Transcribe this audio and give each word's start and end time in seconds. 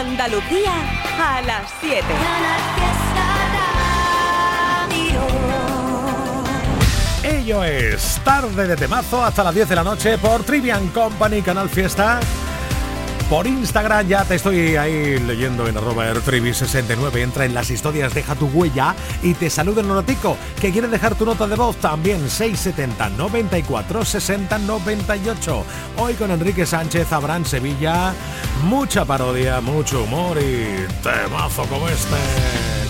Andalucía 0.00 0.72
a 1.20 1.42
las 1.42 1.70
7. 1.78 2.02
Ello 7.22 7.62
es 7.62 8.18
tarde 8.24 8.66
de 8.66 8.76
temazo 8.76 9.22
hasta 9.22 9.44
las 9.44 9.54
10 9.54 9.68
de 9.68 9.74
la 9.76 9.84
noche 9.84 10.16
por 10.16 10.42
Trivian 10.42 10.88
Company, 10.88 11.42
Canal 11.42 11.68
Fiesta. 11.68 12.18
Por 13.30 13.46
Instagram 13.46 14.08
ya 14.08 14.24
te 14.24 14.34
estoy 14.34 14.74
ahí 14.74 15.20
leyendo 15.20 15.68
en 15.68 15.76
arroba 15.76 16.04
69 16.12 17.22
Entra 17.22 17.44
en 17.44 17.54
las 17.54 17.70
historias, 17.70 18.12
deja 18.12 18.34
tu 18.34 18.46
huella 18.48 18.96
y 19.22 19.34
te 19.34 19.48
saluda 19.48 19.82
el 19.82 19.88
ratico. 19.88 20.36
Que 20.60 20.72
quieres 20.72 20.90
dejar 20.90 21.14
tu 21.14 21.24
nota 21.24 21.46
de 21.46 21.54
voz 21.54 21.76
también 21.76 22.28
670 22.28 23.10
94 23.10 24.04
60 24.04 24.58
98. 24.58 25.64
Hoy 25.98 26.14
con 26.14 26.32
Enrique 26.32 26.66
Sánchez, 26.66 27.12
Abraham 27.12 27.44
Sevilla. 27.44 28.12
Mucha 28.64 29.04
parodia, 29.04 29.60
mucho 29.60 30.02
humor 30.02 30.36
y 30.42 30.88
temazo 31.00 31.62
como 31.66 31.88
este 31.88 32.89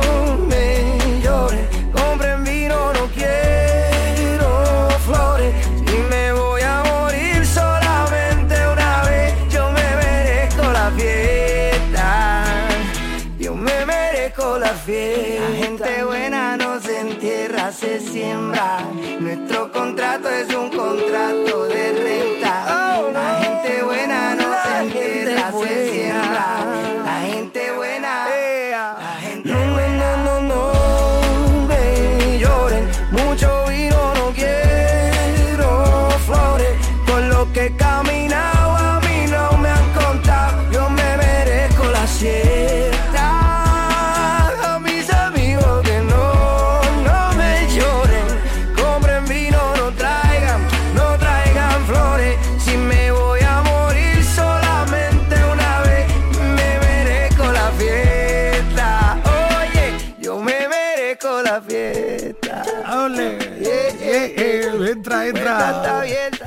la 14.91 15.55
gente 15.55 16.03
buena 16.03 16.57
no 16.57 16.79
se 16.81 16.99
entierra, 16.99 17.71
se 17.71 17.99
siembra. 17.99 18.79
Nuestro 19.19 19.71
contrato 19.71 20.29
es 20.29 20.53
un 20.53 20.69
contrato 20.69 21.65
de 21.65 21.93
renta. 21.93 23.09
La 23.13 23.39
gente 23.41 23.83
buena 23.83 24.35
no 24.35 24.53
se 24.63 24.83
entierra, 24.83 25.51
se 25.51 25.91
siembra. 25.91 26.70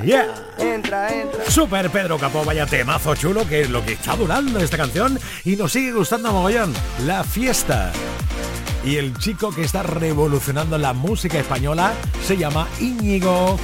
Yeah. 0.05 0.35
Entra, 0.59 1.09
entra. 1.09 1.49
Super 1.49 1.89
Pedro 1.89 2.17
Capó, 2.19 2.45
vaya 2.45 2.65
temazo 2.65 3.15
chulo 3.15 3.47
que 3.47 3.61
es 3.61 3.69
lo 3.69 3.83
que 3.83 3.93
está 3.93 4.15
durando 4.15 4.59
esta 4.59 4.77
canción 4.77 5.19
y 5.43 5.55
nos 5.55 5.71
sigue 5.71 5.91
gustando 5.93 6.29
a 6.29 6.31
mogollón. 6.31 6.73
La 7.05 7.23
fiesta. 7.23 7.91
Y 8.83 8.97
el 8.97 9.17
chico 9.17 9.49
que 9.49 9.63
está 9.63 9.81
revolucionando 9.81 10.77
la 10.77 10.93
música 10.93 11.39
española 11.39 11.93
se 12.23 12.37
llama 12.37 12.67
Íñigo 12.79 13.57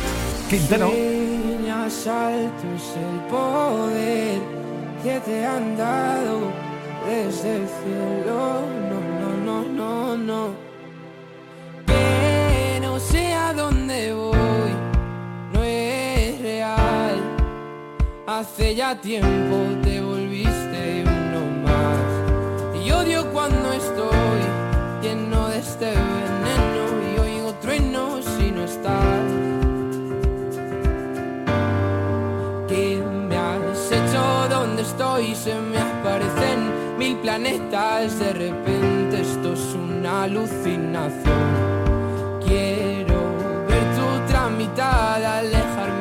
Quintero. 0.50 0.90
Sueñas 0.90 2.07
altos 2.07 2.96
el 2.96 3.19
poder 3.29 4.41
que 5.03 5.19
te 5.19 5.46
han 5.46 5.78
dado 5.78 6.52
desde 7.08 7.58
el 7.58 7.68
cielo. 7.68 8.62
No, 8.90 9.00
no, 9.19 9.38
no, 9.46 9.63
no, 9.69 10.18
no. 10.18 10.56
Que 11.85 12.79
no 12.81 13.00
sé 13.00 13.34
a 13.34 13.53
dónde 13.53 14.12
voy, 14.13 14.41
Hace 18.31 18.75
ya 18.75 18.95
tiempo 18.95 19.57
te 19.83 19.99
volviste 19.99 21.03
uno 21.03 21.41
más. 21.66 22.81
Y 22.81 22.89
odio 22.89 23.29
cuando 23.33 23.73
estoy 23.73 24.39
lleno 25.01 25.49
de 25.49 25.59
este 25.59 25.87
veneno 25.87 26.83
y 27.13 27.19
oigo 27.19 27.53
truenos 27.55 28.23
si 28.23 28.51
no 28.51 28.63
estás. 28.63 29.25
¿Qué 32.69 33.03
me 33.28 33.35
has 33.35 33.91
hecho? 33.91 34.47
¿Dónde 34.49 34.84
estoy? 34.84 35.35
Se 35.35 35.53
me 35.53 35.79
aparecen 35.79 36.97
mil 36.97 37.17
planetas. 37.17 38.17
De 38.17 38.31
repente 38.31 39.22
esto 39.23 39.51
es 39.51 39.75
una 39.75 40.23
alucinación. 40.23 41.51
Quiero 42.47 43.19
ver 43.67 43.84
tu 43.93 44.31
tramitada, 44.31 45.39
alejarme 45.39 46.00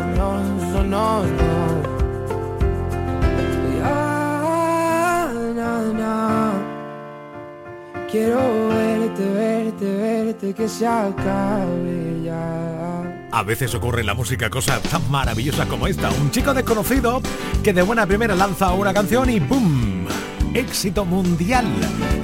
no, 0.91 1.23
no. 1.23 1.81
Quiero 8.11 8.67
verte, 8.67 9.23
verte, 9.33 9.85
verte, 9.85 10.53
que 10.53 10.67
se 10.67 10.85
acabe 10.85 12.21
ya. 12.25 13.29
A 13.31 13.43
veces 13.43 13.73
ocurre 13.73 14.01
en 14.01 14.07
la 14.07 14.13
música 14.13 14.49
cosas 14.49 14.81
tan 14.81 15.09
maravillosas 15.09 15.65
como 15.67 15.87
esta. 15.87 16.11
Un 16.11 16.29
chico 16.29 16.53
desconocido 16.53 17.21
que 17.63 17.71
de 17.71 17.81
buena 17.81 18.05
primera 18.05 18.35
lanza 18.35 18.73
una 18.73 18.93
canción 18.93 19.29
y 19.29 19.39
¡boom! 19.39 20.07
Éxito 20.53 21.05
mundial. 21.05 21.67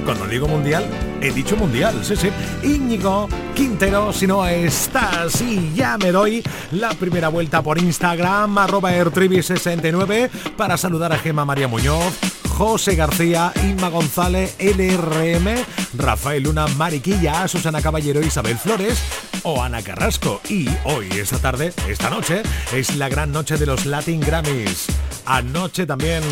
Cuando 0.04 0.26
digo 0.26 0.46
mundial, 0.46 0.84
he 1.20 1.32
dicho 1.32 1.56
mundial, 1.56 2.04
sí, 2.04 2.16
sí. 2.16 2.28
Íñigo 2.62 3.28
Quintero, 3.54 4.12
si 4.12 4.26
no 4.26 4.46
estás 4.46 5.40
y 5.40 5.72
ya 5.74 5.98
me 5.98 6.12
doy 6.12 6.42
la 6.72 6.90
primera 6.90 7.28
vuelta 7.28 7.62
por 7.62 7.78
Instagram, 7.78 8.56
arroba 8.58 8.92
ertribi69, 8.92 10.30
para 10.56 10.76
saludar 10.76 11.12
a 11.12 11.18
Gema 11.18 11.44
María 11.44 11.68
Muñoz, 11.68 12.14
José 12.48 12.96
García, 12.96 13.52
Inma 13.62 13.88
González, 13.88 14.56
LRM, 14.58 15.64
Rafael 15.96 16.42
Luna, 16.42 16.66
Mariquilla, 16.76 17.46
Susana 17.46 17.80
Caballero, 17.80 18.20
Isabel 18.20 18.58
Flores 18.58 18.98
o 19.44 19.62
Ana 19.62 19.82
Carrasco. 19.82 20.40
Y 20.48 20.68
hoy, 20.84 21.08
esta 21.12 21.38
tarde, 21.38 21.72
esta 21.88 22.10
noche, 22.10 22.42
es 22.72 22.96
la 22.96 23.08
gran 23.08 23.32
noche 23.32 23.56
de 23.56 23.66
los 23.66 23.86
Latin 23.86 24.20
Grammys. 24.20 24.86
Anoche 25.26 25.86
también 25.86 26.22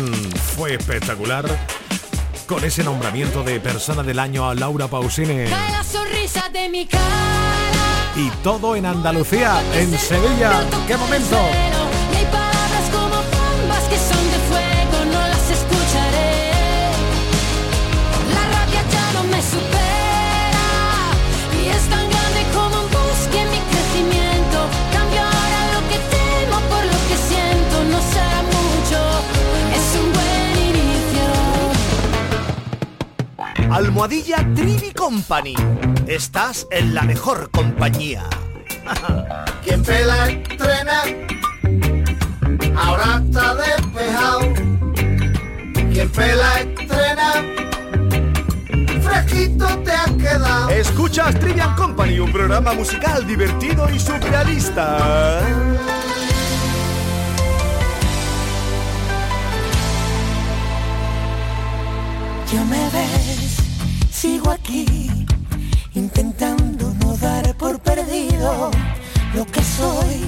fue 0.55 0.73
espectacular 0.75 1.45
con 2.47 2.63
ese 2.63 2.83
nombramiento 2.83 3.43
de 3.43 3.59
persona 3.59 4.01
del 4.03 4.19
año 4.19 4.49
a 4.49 4.55
Laura 4.55 4.87
Pausini. 4.87 5.49
Cae 5.49 5.71
la 5.71 5.83
sonrisa 5.83 6.49
de 6.49 6.69
mi 6.69 6.85
cara. 6.85 7.03
Y 8.15 8.29
todo 8.41 8.75
en 8.75 8.85
Andalucía, 8.85 9.61
en 9.73 9.97
Sevilla. 9.99 10.63
¡Qué 10.87 10.95
momento! 10.95 11.37
Almohadilla 33.71 34.37
Trivi 34.55 34.91
Company. 34.91 35.55
Estás 36.07 36.67
en 36.71 36.95
la 36.95 37.03
mejor 37.03 37.49
compañía. 37.51 38.23
Quien 39.63 39.83
pela 39.83 40.29
estrena, 40.29 41.03
ahora 42.75 43.21
está 43.25 43.55
despejado. 43.55 44.39
Quien 45.91 46.09
pela 46.09 46.59
estrena, 46.61 47.33
fresquito 49.01 49.67
te 49.79 49.91
has 49.91 50.11
quedado. 50.11 50.69
Escuchas 50.69 51.37
Trivian 51.39 51.75
Company, 51.75 52.19
un 52.19 52.31
programa 52.31 52.73
musical 52.73 53.27
divertido 53.27 53.89
y 53.93 53.99
surrealista. 53.99 55.41
Ya 62.53 62.63
me 62.63 62.77
sigo 62.89 63.26
aquí, 64.67 65.25
intentando 65.93 66.93
no 67.01 67.15
dar 67.17 67.55
por 67.55 67.79
perdido 67.79 68.69
lo 69.33 69.45
que 69.45 69.63
soy, 69.63 70.25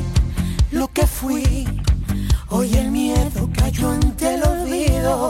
lo 0.71 0.87
que 0.87 1.05
fui. 1.05 1.67
Hoy 2.49 2.73
el 2.75 2.89
miedo 2.89 3.49
cayó 3.57 3.89
ante 3.91 4.35
el 4.35 4.43
olvido. 4.43 5.29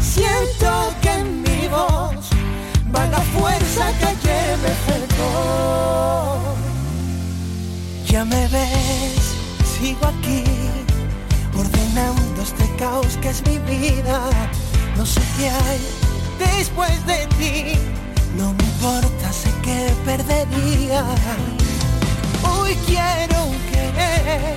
Siento 0.00 0.94
que 1.02 1.10
en 1.10 1.42
mi 1.42 1.68
voz 1.68 2.30
va 2.94 3.06
la 3.06 3.20
fuerza 3.20 3.92
que 3.98 4.06
ayer 4.06 4.58
me. 4.62 4.98
Ya 8.06 8.24
me 8.24 8.48
ves, 8.48 9.34
sigo 9.78 10.06
aquí, 10.06 10.44
ordenando 11.54 12.42
este 12.42 12.64
caos 12.76 13.18
que 13.20 13.28
es 13.28 13.42
mi 13.46 13.58
vida. 13.58 14.20
No 14.96 15.04
sé 15.04 15.20
qué 15.36 15.50
hay 15.50 16.07
después 16.38 17.04
de 17.06 17.26
ti, 17.38 17.78
no 18.36 18.52
me 18.54 18.64
importa, 18.64 19.32
sé 19.32 19.50
que 19.62 19.92
perdería. 20.04 21.04
Hoy 22.42 22.74
quiero 22.86 23.38
querer 23.70 24.56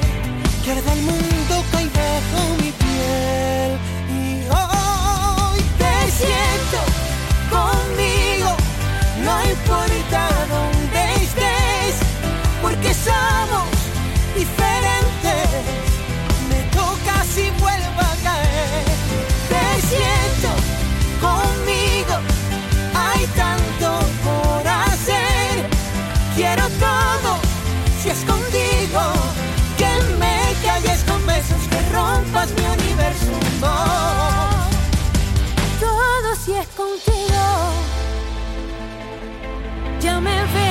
que 0.63 0.71
arda 0.71 0.93
el 0.93 1.01
mundo 1.01 1.63
cae 1.71 1.89
bajo 1.89 2.41
mi 2.61 2.71
piel. 2.71 3.71
Y 4.09 4.47
hoy 4.49 5.61
te 5.81 5.95
siento 6.21 6.79
conmigo, 7.49 8.51
no 9.25 9.35
importa 9.49 10.29
dónde 10.49 10.99
estés, 11.23 11.95
porque 12.61 12.93
somos 12.93 13.67
diferentes. 14.35 15.63
Me 16.49 16.59
toca 16.75 17.23
si 17.33 17.49
rompas 32.21 32.49
mi 32.51 32.65
universo. 32.65 33.31
Todo 35.79 36.35
si 36.43 36.53
es 36.53 36.67
contigo. 36.67 37.43
Ya 40.01 40.19
me 40.19 40.43
ves, 40.53 40.70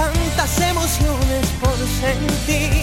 tantas 0.00 0.60
emociones 0.60 1.46
por 1.60 1.76
sentir. 2.00 2.79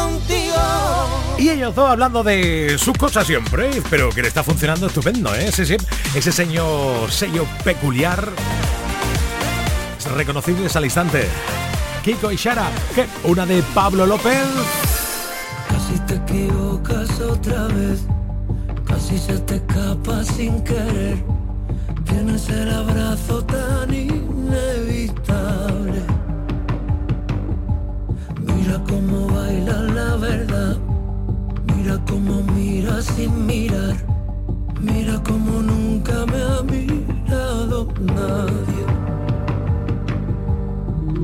Contigo. 0.00 1.36
Y 1.38 1.48
ellos 1.48 1.74
dos 1.74 1.90
hablando 1.90 2.22
de 2.22 2.76
sus 2.78 2.96
cosas 2.96 3.26
siempre, 3.26 3.82
pero 3.88 4.10
que 4.10 4.22
le 4.22 4.28
está 4.28 4.42
funcionando 4.42 4.86
estupendo, 4.86 5.34
¿eh? 5.34 5.46
Ese, 5.46 5.78
ese 6.14 6.32
señor 6.32 7.10
sello 7.10 7.46
peculiar, 7.64 8.28
reconocibles 10.16 10.76
al 10.76 10.84
instante. 10.84 11.26
Kiko 12.04 12.30
y 12.32 12.36
Shara, 12.36 12.70
que 12.94 13.06
una 13.24 13.46
de 13.46 13.62
Pablo 13.74 14.06
López. 14.06 14.44
Casi 15.68 15.98
te 16.06 16.14
equivocas 16.14 17.20
otra 17.20 17.66
vez, 17.68 18.00
casi 18.86 19.18
se 19.18 19.38
te 19.40 19.56
escapa 19.56 20.24
sin 20.24 20.62
querer. 20.64 21.22
Tienes 22.04 22.48
el 22.48 22.70
abrazo 22.70 23.44
tan 23.44 23.94
cómo 28.90 29.28
baila 29.28 29.82
la 29.98 30.16
verdad, 30.16 30.76
mira 31.68 31.96
cómo 32.08 32.42
mira 32.54 33.00
sin 33.00 33.46
mirar, 33.46 33.96
mira 34.80 35.22
cómo 35.22 35.62
nunca 35.62 36.26
me 36.26 36.42
ha 36.42 36.62
mirado 36.62 37.86
nadie. 38.16 38.84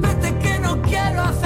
Vete 0.02 0.38
que 0.38 0.58
no 0.61 0.80
quiero 0.82 1.23
hacerlo 1.23 1.45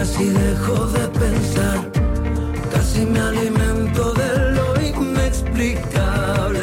casi 0.00 0.30
dejo 0.30 0.86
de 0.86 1.06
pensar, 1.08 1.78
casi 2.72 3.04
me 3.04 3.20
alimento 3.20 4.14
de 4.14 4.50
lo 4.56 4.66
inexplicable. 4.80 6.62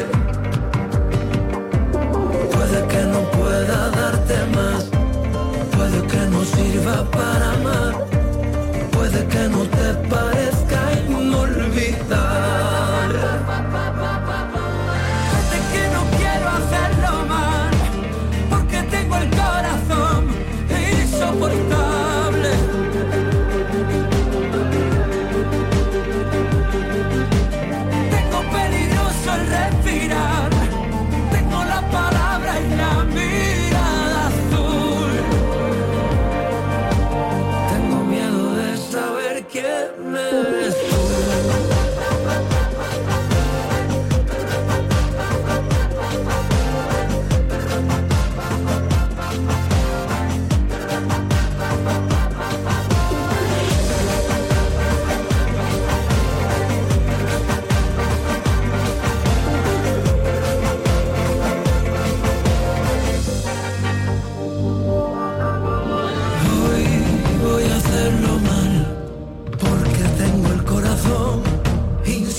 Puede 2.52 2.78
que 2.92 3.02
no 3.14 3.20
pueda 3.38 3.90
darte 3.90 4.36
más, 4.56 4.82
puede 5.76 6.00
que 6.08 6.22
no 6.32 6.44
sirva 6.44 7.08
para 7.12 7.57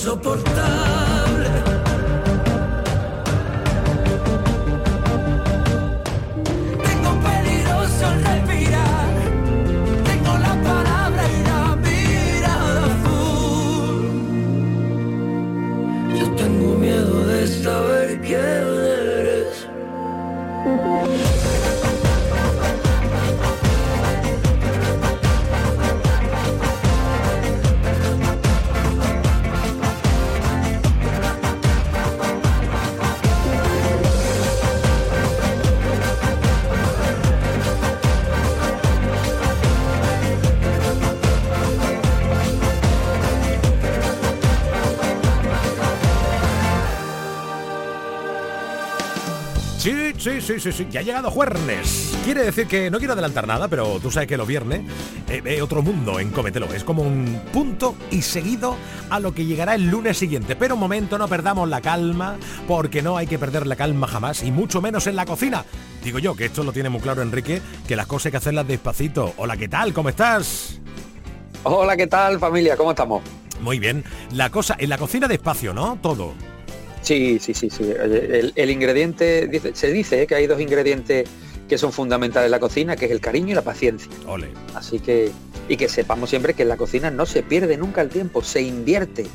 insoportable. 0.09 0.48
Sí, 50.29 50.41
sí, 50.41 50.59
sí, 50.59 50.71
sí, 50.71 50.87
ya 50.91 50.99
ha 50.99 51.03
llegado 51.03 51.31
jueves. 51.31 52.15
Quiere 52.23 52.43
decir 52.43 52.67
que 52.67 52.91
no 52.91 52.99
quiero 52.99 53.13
adelantar 53.13 53.47
nada, 53.47 53.67
pero 53.67 53.99
tú 53.99 54.11
sabes 54.11 54.27
que 54.27 54.37
los 54.37 54.47
viernes 54.47 54.81
eh, 55.27 55.41
eh, 55.43 55.61
otro 55.61 55.81
mundo 55.81 56.19
en 56.19 56.29
Cómetelo. 56.29 56.67
Es 56.67 56.83
como 56.83 57.01
un 57.01 57.41
punto 57.51 57.95
y 58.11 58.21
seguido 58.21 58.75
a 59.09 59.19
lo 59.19 59.33
que 59.33 59.45
llegará 59.45 59.73
el 59.73 59.89
lunes 59.89 60.19
siguiente. 60.19 60.55
Pero 60.55 60.75
un 60.75 60.81
momento, 60.81 61.17
no 61.17 61.27
perdamos 61.27 61.67
la 61.67 61.81
calma, 61.81 62.37
porque 62.67 63.01
no 63.01 63.17
hay 63.17 63.25
que 63.25 63.39
perder 63.39 63.65
la 63.65 63.75
calma 63.75 64.05
jamás, 64.05 64.43
y 64.43 64.51
mucho 64.51 64.81
menos 64.81 65.07
en 65.07 65.15
la 65.15 65.25
cocina. 65.25 65.65
Digo 66.03 66.19
yo 66.19 66.35
que 66.35 66.45
esto 66.45 66.63
lo 66.63 66.73
tiene 66.73 66.89
muy 66.89 67.01
claro 67.01 67.23
Enrique, 67.23 67.59
que 67.87 67.95
las 67.95 68.05
cosas 68.05 68.27
hay 68.27 68.31
que 68.31 68.37
hacerlas 68.37 68.67
despacito. 68.67 69.33
Hola, 69.37 69.57
¿qué 69.57 69.67
tal? 69.67 69.93
¿Cómo 69.93 70.09
estás? 70.09 70.79
Hola, 71.63 71.97
¿qué 71.97 72.05
tal 72.05 72.39
familia? 72.39 72.77
¿Cómo 72.77 72.91
estamos? 72.91 73.23
Muy 73.61 73.79
bien. 73.79 74.03
La 74.31 74.51
cosa, 74.51 74.75
en 74.77 74.89
la 74.89 74.99
cocina 74.99 75.27
despacio, 75.27 75.73
¿no? 75.73 75.97
Todo. 75.99 76.33
Sí, 77.01 77.39
sí, 77.39 77.53
sí, 77.53 77.69
sí. 77.69 77.83
Oye, 77.83 78.39
El, 78.39 78.53
el 78.55 78.69
ingrediente, 78.69 79.47
dice- 79.47 79.71
se 79.73 79.91
dice 79.91 80.27
que 80.27 80.35
hay 80.35 80.47
dos 80.47 80.59
ingredientes 80.61 81.27
que 81.67 81.77
son 81.77 81.91
fundamentales 81.91 82.47
en 82.47 82.51
la 82.51 82.59
cocina, 82.59 82.95
que 82.95 83.05
es 83.05 83.11
el 83.11 83.21
cariño 83.21 83.51
y 83.51 83.53
la 83.53 83.61
paciencia. 83.61 84.11
Ole. 84.27 84.49
Así 84.73 84.99
que, 84.99 85.31
y 85.67 85.77
que 85.77 85.87
sepamos 85.87 86.29
siempre 86.31 86.55
que 86.55 86.63
en 86.63 86.69
la 86.69 86.77
cocina 86.77 87.11
no 87.11 87.25
se 87.27 87.43
pierde 87.43 87.77
nunca 87.77 88.01
el 88.01 88.09
tiempo, 88.09 88.43
se 88.43 88.61
invierte. 88.61 89.27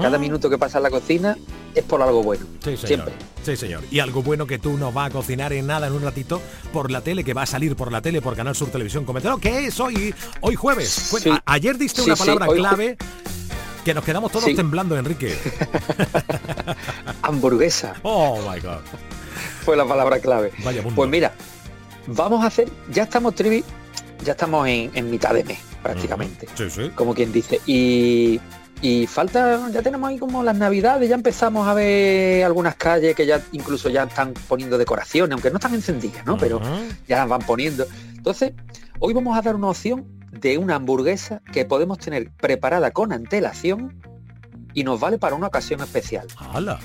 Cada 0.00 0.16
minuto 0.18 0.48
que 0.48 0.56
pasa 0.56 0.78
en 0.78 0.84
la 0.84 0.90
cocina 0.90 1.36
es 1.74 1.84
por 1.84 2.00
algo 2.00 2.22
bueno. 2.22 2.46
Sí, 2.64 2.78
señor. 2.78 2.86
Siempre. 2.86 3.12
Sí, 3.44 3.56
señor. 3.58 3.82
Y 3.90 3.98
algo 3.98 4.22
bueno 4.22 4.46
que 4.46 4.58
tú 4.58 4.78
nos 4.78 4.94
vas 4.94 5.10
a 5.10 5.12
cocinar 5.12 5.52
en 5.52 5.66
nada, 5.66 5.86
en 5.88 5.92
un 5.92 6.00
ratito, 6.00 6.40
por 6.72 6.90
la 6.90 7.02
tele, 7.02 7.24
que 7.24 7.34
va 7.34 7.42
a 7.42 7.46
salir 7.46 7.76
por 7.76 7.92
la 7.92 8.00
tele, 8.00 8.22
por 8.22 8.34
Canal 8.34 8.56
Sur 8.56 8.70
Televisión. 8.70 9.04
Coméntalo, 9.04 9.36
que 9.36 9.66
es 9.66 9.78
hoy, 9.80 10.14
hoy 10.40 10.54
jueves. 10.54 10.88
Sí. 10.88 11.30
ayer 11.44 11.76
diste 11.76 12.00
Sí, 12.00 12.06
una 12.06 12.16
palabra 12.16 12.46
clave 12.46 12.96
que 13.84 13.92
nos 13.92 14.02
quedamos 14.02 14.32
todos 14.32 14.46
temblando, 14.54 14.96
Enrique. 14.96 15.36
Hamburguesa 17.22 17.94
Oh, 18.02 18.38
my 18.50 18.60
God. 18.60 18.80
fue 19.64 19.76
la 19.76 19.84
palabra 19.86 20.18
clave. 20.20 20.52
Vaya 20.64 20.82
mundo. 20.82 20.96
Pues 20.96 21.08
mira, 21.10 21.32
vamos 22.06 22.42
a 22.44 22.48
hacer, 22.48 22.68
ya 22.90 23.04
estamos 23.04 23.34
Trivi, 23.34 23.64
ya 24.24 24.32
estamos 24.32 24.66
en, 24.68 24.90
en 24.94 25.10
mitad 25.10 25.34
de 25.34 25.44
mes 25.44 25.58
prácticamente, 25.82 26.46
Sí, 26.54 26.70
sí. 26.70 26.90
como 26.94 27.12
quien 27.14 27.32
dice. 27.32 27.60
Y, 27.66 28.40
y 28.80 29.06
falta, 29.08 29.68
ya 29.72 29.82
tenemos 29.82 30.08
ahí 30.10 30.18
como 30.18 30.42
las 30.42 30.56
navidades, 30.56 31.08
ya 31.08 31.14
empezamos 31.16 31.66
a 31.66 31.74
ver 31.74 32.44
algunas 32.44 32.76
calles 32.76 33.14
que 33.16 33.26
ya 33.26 33.40
incluso 33.52 33.88
ya 33.88 34.04
están 34.04 34.32
poniendo 34.48 34.78
decoraciones, 34.78 35.32
aunque 35.32 35.50
no 35.50 35.56
están 35.56 35.74
encendidas, 35.74 36.24
¿no? 36.26 36.36
Pero 36.36 36.60
ya 37.08 37.18
las 37.18 37.28
van 37.28 37.42
poniendo. 37.42 37.84
Entonces, 38.16 38.52
hoy 39.00 39.12
vamos 39.12 39.36
a 39.36 39.42
dar 39.42 39.56
una 39.56 39.68
opción 39.70 40.06
de 40.30 40.56
una 40.58 40.76
hamburguesa 40.76 41.40
que 41.52 41.64
podemos 41.64 41.98
tener 41.98 42.30
preparada 42.30 42.90
con 42.92 43.12
antelación 43.12 44.00
y 44.74 44.84
nos 44.84 44.98
vale 45.00 45.18
para 45.18 45.34
una 45.34 45.48
ocasión 45.48 45.80
especial. 45.80 46.26
¡Hala! 46.38 46.78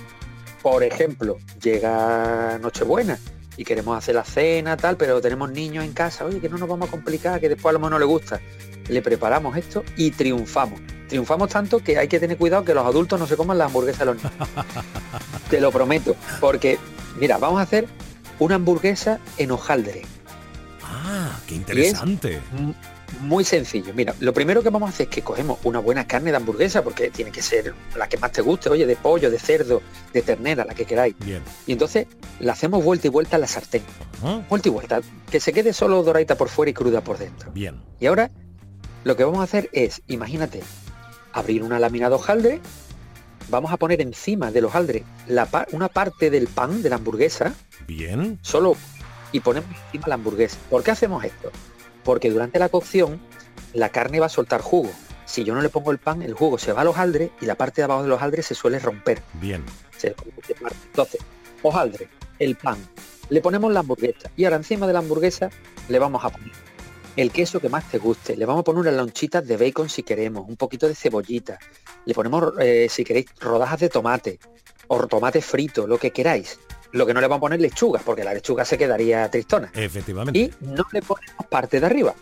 Por 0.62 0.84
ejemplo, 0.84 1.38
llega 1.62 2.58
Nochebuena 2.60 3.20
y 3.58 3.64
queremos 3.64 3.98
hacer 3.98 4.16
la 4.16 4.24
cena, 4.24 4.78
tal, 4.78 4.98
pero 4.98 5.20
tenemos 5.20 5.52
niños 5.52 5.84
en 5.84 5.94
casa, 5.94 6.26
oye, 6.26 6.40
que 6.40 6.50
no 6.50 6.58
nos 6.58 6.70
vamos 6.70 6.88
a 6.88 6.92
complicar, 6.92 7.40
que 7.40 7.50
después 7.50 7.72
a 7.72 7.74
lo 7.74 7.80
mejor 7.80 7.92
no 7.92 8.00
le 8.00 8.06
gusta. 8.06 8.40
Le 8.88 9.02
preparamos 9.02 9.58
esto 9.58 9.84
y 9.98 10.12
triunfamos. 10.12 10.80
Triunfamos 11.10 11.50
tanto 11.50 11.80
que 11.80 11.98
hay 11.98 12.08
que 12.08 12.20
tener 12.20 12.38
cuidado 12.38 12.64
que 12.64 12.74
los 12.74 12.86
adultos 12.86 13.20
no 13.20 13.28
se 13.28 13.36
coman 13.36 13.58
la 13.58 13.66
hamburguesa 13.66 14.00
de 14.00 14.06
los 14.06 14.18
niños. 14.18 14.50
Te 15.50 15.60
lo 15.60 15.72
prometo. 15.72 16.16
Porque, 16.40 16.78
mira, 17.20 17.38
vamos 17.38 17.60
a 17.60 17.64
hacer 17.64 17.88
una 18.40 18.56
hamburguesa 18.56 19.20
en 19.38 19.52
hojaldre. 19.52 20.04
Ah, 20.84 21.40
qué 21.48 21.56
interesante. 21.56 22.42
Muy 23.22 23.44
sencillo. 23.44 23.94
Mira, 23.94 24.14
lo 24.20 24.34
primero 24.34 24.62
que 24.62 24.70
vamos 24.70 24.88
a 24.88 24.94
hacer 24.94 25.08
es 25.08 25.16
que 25.16 25.22
cogemos 25.22 25.60
una 25.64 25.80
buena 25.80 26.08
carne 26.08 26.32
de 26.32 26.38
hamburguesa, 26.38 26.84
porque 26.84 27.10
tiene 27.10 27.32
que 27.32 27.42
ser 27.42 27.74
la 27.96 28.08
que 28.08 28.18
más 28.18 28.32
te 28.32 28.42
guste, 28.42 28.70
oye, 28.70 28.86
de 28.86 28.96
pollo, 28.96 29.32
de 29.32 29.40
cerdo, 29.40 29.82
de 30.14 30.22
ternera, 30.22 30.66
la 30.66 30.74
que 30.74 30.86
queráis. 30.86 31.16
Bien. 31.20 31.42
Y 31.66 31.72
entonces 31.72 32.08
la 32.40 32.54
hacemos 32.54 32.84
vuelta 32.84 33.08
y 33.08 33.10
vuelta 33.10 33.38
a 33.38 33.40
la 33.40 33.48
sartén. 33.48 33.84
Vuelta 34.50 34.68
y 34.68 34.72
vuelta. 34.72 35.02
Que 35.32 35.40
se 35.40 35.54
quede 35.54 35.74
solo 35.74 36.04
doradita 36.04 36.36
por 36.36 36.50
fuera 36.50 36.70
y 36.70 36.74
cruda 36.74 37.02
por 37.02 37.18
dentro. 37.18 37.52
Bien. 37.52 37.82
Y 38.00 38.08
ahora 38.08 38.30
lo 39.04 39.16
que 39.16 39.24
vamos 39.24 39.40
a 39.40 39.44
hacer 39.44 39.70
es, 39.74 40.02
imagínate, 40.08 40.62
abrir 41.34 41.64
una 41.64 41.80
lámina 41.80 42.10
de 42.10 42.16
hojaldre, 42.16 42.62
vamos 43.50 43.72
a 43.72 43.78
poner 43.78 44.02
encima 44.02 44.52
del 44.52 44.66
hojaldre 44.66 45.04
la 45.28 45.48
una 45.72 45.88
parte 45.88 46.30
del 46.30 46.48
pan 46.48 46.82
de 46.82 46.90
la 46.90 46.98
hamburguesa, 46.98 47.54
Bien. 47.88 48.40
solo 48.42 48.76
y 49.32 49.40
ponemos 49.40 49.70
encima 49.86 50.08
la 50.08 50.16
hamburguesa. 50.16 50.58
¿Por 50.70 50.84
qué 50.84 50.92
hacemos 50.92 51.24
esto? 51.24 51.52
Porque 52.08 52.32
durante 52.32 52.58
la 52.58 52.70
cocción 52.70 53.20
la 53.74 53.90
carne 53.90 54.22
va 54.22 54.28
a 54.28 54.30
soltar 54.30 54.62
jugo. 54.62 54.90
Si 55.26 55.44
yo 55.44 55.54
no 55.54 55.62
le 55.62 55.68
pongo 55.68 55.92
el 55.92 55.98
pan, 55.98 56.22
el 56.22 56.34
jugo 56.34 56.58
se 56.58 56.72
va 56.72 56.80
al 56.80 56.88
hojaldre 56.88 57.32
y 57.42 57.46
la 57.46 57.56
parte 57.56 57.82
de 57.82 57.84
abajo 57.84 58.04
del 58.04 58.14
hojaldre 58.14 58.44
se 58.44 58.56
suele 58.56 58.80
romper. 58.80 59.22
Bien. 59.34 59.62
Entonces, 60.02 61.20
hojaldre, 61.64 62.08
el 62.40 62.56
pan, 62.56 62.78
le 63.28 63.42
ponemos 63.42 63.74
la 63.74 63.82
hamburguesa 63.82 64.32
y 64.38 64.46
ahora 64.46 64.56
encima 64.56 64.88
de 64.88 64.94
la 64.94 65.00
hamburguesa 65.00 65.50
le 65.90 66.00
vamos 66.00 66.24
a 66.24 66.30
poner 66.30 66.54
el 67.18 67.30
queso 67.30 67.60
que 67.60 67.68
más 67.68 67.90
te 67.92 67.98
guste, 67.98 68.38
le 68.38 68.46
vamos 68.46 68.62
a 68.62 68.64
poner 68.64 68.82
unas 68.84 68.94
lonchitas 68.94 69.46
de 69.46 69.58
bacon 69.58 69.90
si 69.90 70.04
queremos, 70.04 70.48
un 70.48 70.56
poquito 70.56 70.88
de 70.88 70.96
cebollita, 70.96 71.60
le 72.06 72.14
ponemos, 72.14 72.54
eh, 72.62 72.88
si 72.90 73.04
queréis, 73.04 73.26
rodajas 73.42 73.82
de 73.82 73.90
tomate 73.90 74.40
o 74.88 75.06
tomate 75.08 75.42
frito, 75.42 75.88
lo 75.88 75.98
que 75.98 76.12
queráis. 76.12 76.58
Lo 76.92 77.06
que 77.06 77.14
no 77.14 77.22
le 77.22 77.28
vamos 77.28 77.38
a 77.38 77.42
poner 77.42 77.62
lechuga, 77.62 78.00
porque 78.04 78.24
la 78.24 78.34
lechuga 78.34 78.66
se 78.66 78.78
quedaría 78.78 79.30
tristona. 79.30 79.72
Efectivamente. 79.74 80.40
Y 80.40 80.54
no 80.62 80.86
le 80.92 81.02
ponemos 81.02 81.46
parte 81.50 81.80
de 81.80 81.86
arriba. 81.86 82.14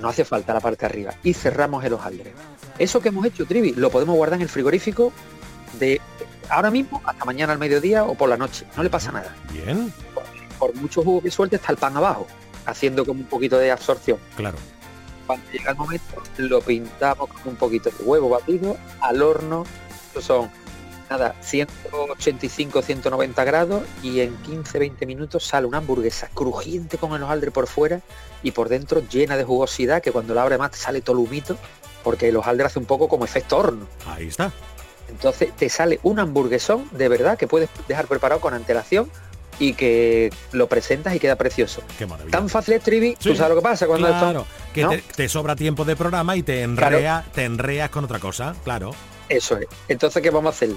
No 0.00 0.08
hace 0.08 0.24
falta 0.24 0.52
la 0.52 0.60
parte 0.60 0.80
de 0.80 0.86
arriba. 0.86 1.14
Y 1.22 1.34
cerramos 1.34 1.84
el 1.84 1.92
hojaldre. 1.94 2.34
Eso 2.78 3.00
que 3.00 3.08
hemos 3.08 3.24
hecho, 3.24 3.46
Trivi, 3.46 3.72
lo 3.72 3.90
podemos 3.90 4.16
guardar 4.16 4.36
en 4.38 4.42
el 4.42 4.48
frigorífico 4.48 5.12
de 5.78 6.00
ahora 6.48 6.70
mismo 6.70 7.02
hasta 7.04 7.24
mañana 7.24 7.52
al 7.52 7.58
mediodía 7.58 8.04
o 8.04 8.14
por 8.14 8.28
la 8.28 8.36
noche. 8.36 8.66
No 8.76 8.82
le 8.82 8.90
pasa 8.90 9.12
nada. 9.12 9.34
Bien. 9.52 9.92
Por 10.58 10.74
mucho 10.74 11.02
jugo 11.02 11.22
que 11.22 11.30
suelte 11.30 11.56
está 11.56 11.72
el 11.72 11.78
pan 11.78 11.96
abajo, 11.96 12.26
haciendo 12.66 13.04
como 13.04 13.20
un 13.20 13.26
poquito 13.26 13.58
de 13.58 13.70
absorción. 13.70 14.18
Claro. 14.36 14.58
Cuando 15.26 15.50
llega 15.50 15.72
el 15.72 15.76
momento, 15.76 16.22
lo 16.38 16.60
pintamos 16.60 17.28
con 17.28 17.48
un 17.48 17.56
poquito 17.56 17.90
de 17.90 18.04
huevo 18.04 18.28
batido 18.28 18.76
al 19.00 19.22
horno. 19.22 19.64
Estos 20.08 20.24
son, 20.24 20.50
nada, 21.10 21.34
185, 21.40 22.82
190 22.82 23.44
grados 23.44 23.82
y 24.02 24.20
en 24.20 24.36
15-20 24.42 25.06
minutos 25.06 25.44
sale 25.44 25.66
una 25.66 25.78
hamburguesa 25.78 26.28
crujiente 26.34 26.98
con 26.98 27.12
el 27.14 27.22
hojaldre 27.22 27.50
por 27.50 27.66
fuera 27.66 28.00
y 28.42 28.50
por 28.52 28.68
dentro 28.68 29.02
llena 29.08 29.36
de 29.36 29.44
jugosidad 29.44 30.02
que 30.02 30.12
cuando 30.12 30.34
la 30.34 30.42
abre 30.42 30.58
más 30.58 30.72
te 30.72 30.78
sale 30.78 31.00
todo 31.00 31.18
el 31.20 31.26
humito 31.26 31.56
porque 32.02 32.28
el 32.28 32.36
hojaldre 32.36 32.66
hace 32.66 32.78
un 32.78 32.84
poco 32.86 33.08
como 33.08 33.24
efecto 33.24 33.56
horno. 33.58 33.86
Ahí 34.06 34.28
está. 34.28 34.52
Entonces 35.08 35.54
te 35.56 35.68
sale 35.68 36.00
un 36.02 36.18
hamburguesón 36.18 36.88
de 36.92 37.08
verdad 37.08 37.38
que 37.38 37.46
puedes 37.46 37.68
dejar 37.88 38.06
preparado 38.06 38.40
con 38.40 38.54
antelación 38.54 39.10
y 39.58 39.72
que 39.72 40.30
lo 40.52 40.68
presentas 40.68 41.14
y 41.14 41.18
queda 41.18 41.36
precioso. 41.36 41.82
Qué 41.98 42.04
maravilla. 42.06 42.36
Tan 42.36 42.48
fácil 42.48 42.74
es, 42.74 42.82
Trivi, 42.82 43.16
Sí. 43.18 43.30
tú 43.30 43.36
sabes 43.36 43.50
lo 43.54 43.56
que 43.56 43.62
pasa 43.62 43.86
cuando 43.86 44.06
esto- 44.08 44.20
Claro, 44.20 44.46
que 44.74 44.82
¿no? 44.82 44.90
te, 44.90 44.98
te 44.98 45.28
sobra 45.28 45.56
tiempo 45.56 45.84
de 45.84 45.96
programa 45.96 46.36
y 46.36 46.42
te 46.42 46.62
enrea, 46.62 47.24
te 47.34 47.44
enreas 47.44 47.88
con 47.90 48.04
otra 48.04 48.18
cosa, 48.18 48.54
claro. 48.64 48.90
Eso 49.28 49.56
es. 49.58 49.66
Entonces, 49.88 50.22
¿qué 50.22 50.30
vamos 50.30 50.54
a 50.54 50.56
hacer? 50.56 50.70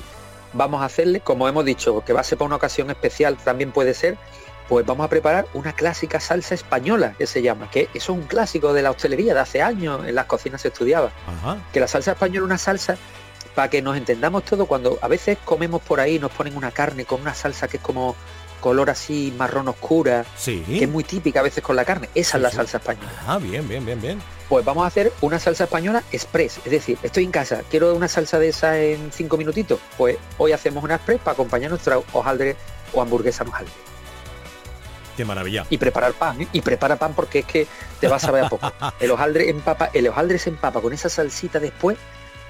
Vamos 0.53 0.81
a 0.81 0.85
hacerle, 0.85 1.19
como 1.19 1.47
hemos 1.47 1.65
dicho, 1.65 2.03
que 2.03 2.13
va 2.13 2.21
a 2.21 2.23
ser 2.23 2.37
para 2.37 2.47
una 2.47 2.55
ocasión 2.55 2.89
especial, 2.89 3.37
también 3.37 3.71
puede 3.71 3.93
ser, 3.93 4.17
pues 4.67 4.85
vamos 4.85 5.05
a 5.05 5.09
preparar 5.09 5.47
una 5.53 5.73
clásica 5.73 6.19
salsa 6.19 6.55
española, 6.55 7.13
que 7.17 7.27
se 7.27 7.41
llama, 7.41 7.69
que 7.69 7.83
eso 7.93 8.13
es 8.13 8.19
un 8.19 8.23
clásico 8.23 8.73
de 8.73 8.81
la 8.81 8.91
hostelería 8.91 9.33
de 9.33 9.39
hace 9.41 9.61
años, 9.61 10.07
en 10.07 10.15
las 10.15 10.25
cocinas 10.25 10.61
se 10.61 10.69
estudiaba. 10.69 11.11
Ajá. 11.27 11.57
Que 11.71 11.79
la 11.79 11.87
salsa 11.87 12.13
española 12.13 12.39
es 12.39 12.45
una 12.45 12.57
salsa, 12.57 12.97
para 13.53 13.69
que 13.69 13.81
nos 13.81 13.97
entendamos 13.97 14.43
todo, 14.43 14.65
cuando 14.65 14.97
a 15.01 15.07
veces 15.07 15.37
comemos 15.43 15.81
por 15.81 15.99
ahí, 15.99 16.17
nos 16.17 16.31
ponen 16.31 16.55
una 16.55 16.71
carne 16.71 17.05
con 17.05 17.21
una 17.21 17.33
salsa 17.33 17.67
que 17.67 17.77
es 17.77 17.83
como 17.83 18.15
color 18.59 18.89
así 18.89 19.33
marrón 19.37 19.67
oscura, 19.67 20.25
Sí. 20.37 20.63
que 20.67 20.83
es 20.83 20.89
muy 20.89 21.03
típica 21.03 21.39
a 21.39 21.43
veces 21.43 21.63
con 21.63 21.75
la 21.75 21.85
carne. 21.85 22.09
Esa 22.15 22.37
es 22.37 22.43
la 22.43 22.49
sí. 22.49 22.57
salsa 22.57 22.77
española. 22.77 23.09
Ah, 23.27 23.37
bien, 23.37 23.67
bien, 23.67 23.85
bien, 23.85 24.01
bien. 24.01 24.21
Pues 24.47 24.65
vamos 24.65 24.83
a 24.83 24.87
hacer 24.87 25.11
una 25.21 25.37
salsa 25.39 25.65
española 25.65 26.03
express. 26.11 26.57
Es 26.65 26.71
decir, 26.71 26.97
estoy 27.03 27.23
en 27.23 27.31
casa, 27.31 27.61
quiero 27.69 27.93
una 27.93 28.07
salsa 28.07 28.39
de 28.39 28.49
esa 28.49 28.79
en 28.79 29.11
cinco 29.11 29.37
minutitos. 29.37 29.79
Pues 29.97 30.17
hoy 30.37 30.51
hacemos 30.51 30.83
una 30.83 30.95
express 30.95 31.19
para 31.19 31.33
acompañar 31.33 31.69
nuestra 31.69 31.99
hojaldre 32.13 32.55
o 32.93 33.01
hamburguesa 33.01 33.43
hojaldre. 33.43 33.73
Qué 35.15 35.25
maravilla. 35.25 35.65
Y 35.69 35.77
preparar 35.77 36.13
pan, 36.13 36.41
¿eh? 36.41 36.47
Y 36.53 36.61
prepara 36.61 36.95
pan 36.95 37.13
porque 37.13 37.39
es 37.39 37.45
que 37.45 37.67
te 37.99 38.07
vas 38.07 38.23
a 38.23 38.31
ver 38.31 38.45
a 38.45 38.49
poco. 38.49 38.71
El 39.01 39.11
hojaldre 39.11 39.49
empapa, 39.49 39.89
el 39.93 40.07
hojaldre 40.07 40.39
se 40.39 40.49
empapa 40.49 40.79
con 40.81 40.93
esa 40.93 41.09
salsita 41.09 41.59
después. 41.59 41.97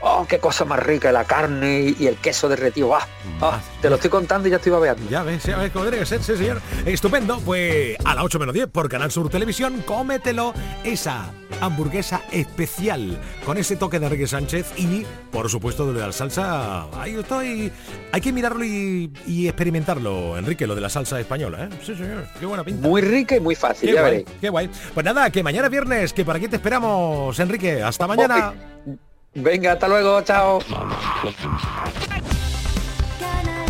¡Oh, 0.01 0.25
qué 0.27 0.39
cosa 0.39 0.63
más 0.63 0.79
rica! 0.79 1.11
La 1.11 1.25
carne 1.25 1.81
y- 1.81 1.95
y 2.03 2.07
el 2.07 2.15
queso 2.15 2.47
derretido. 2.47 2.95
¡Ah! 2.95 3.05
¡Ah! 3.41 3.59
Te 3.81 3.89
lo 3.89 3.95
estoy 3.95 4.09
contando 4.09 4.47
y 4.47 4.51
ya 4.51 4.57
estoy 4.57 4.71
babeando. 4.71 5.09
Ya 5.09 5.23
ves, 5.23 5.43
ya 5.43 5.57
ves 5.57 5.71
cómo 5.71 5.89
que 5.89 6.05
ser, 6.05 6.23
sí, 6.23 6.37
señor. 6.37 6.61
Estupendo, 6.85 7.39
pues 7.41 7.97
a 8.05 8.15
las 8.15 8.23
8 8.23 8.39
menos 8.39 8.53
10 8.53 8.67
por 8.69 8.87
Canal 8.87 9.11
Sur 9.11 9.29
Televisión, 9.29 9.83
cómetelo 9.85 10.53
esa 10.85 11.31
hamburguesa 11.59 12.21
especial 12.31 13.17
con 13.45 13.57
ese 13.57 13.75
toque 13.75 13.99
de 13.99 14.05
Enrique 14.05 14.27
Sánchez 14.27 14.71
y, 14.77 15.05
por 15.31 15.49
supuesto, 15.49 15.91
de 15.91 15.99
la 15.99 16.11
salsa. 16.13 16.85
Ahí 16.99 17.15
estoy. 17.15 17.71
Hay 18.13 18.21
que 18.21 18.31
mirarlo 18.31 18.63
y, 18.63 19.11
y 19.27 19.47
experimentarlo, 19.47 20.37
Enrique, 20.37 20.65
lo 20.65 20.75
de 20.75 20.81
la 20.81 20.89
salsa 20.89 21.19
española, 21.19 21.65
¿eh? 21.65 21.69
Sí, 21.85 21.93
señor. 21.95 22.25
Qué 22.39 22.45
buena 22.45 22.63
pinta. 22.63 22.87
Muy 22.87 23.01
rica 23.01 23.35
y 23.35 23.41
muy 23.41 23.55
fácil, 23.55 23.89
Qué 23.89 23.95
ya 23.95 24.01
guay, 24.01 24.25
qué 24.39 24.49
guay. 24.49 24.69
Pues 24.93 25.05
nada, 25.05 25.29
que 25.29 25.43
mañana 25.43 25.67
es 25.67 25.71
viernes, 25.71 26.13
que 26.13 26.23
por 26.23 26.37
aquí 26.37 26.47
te 26.47 26.55
esperamos, 26.55 27.37
Enrique. 27.39 27.83
Hasta 27.83 28.07
mañana. 28.07 28.53
Venga, 29.33 29.73
hasta 29.73 29.87
luego, 29.87 30.21
chao. 30.23 30.59
Canal 33.19 33.69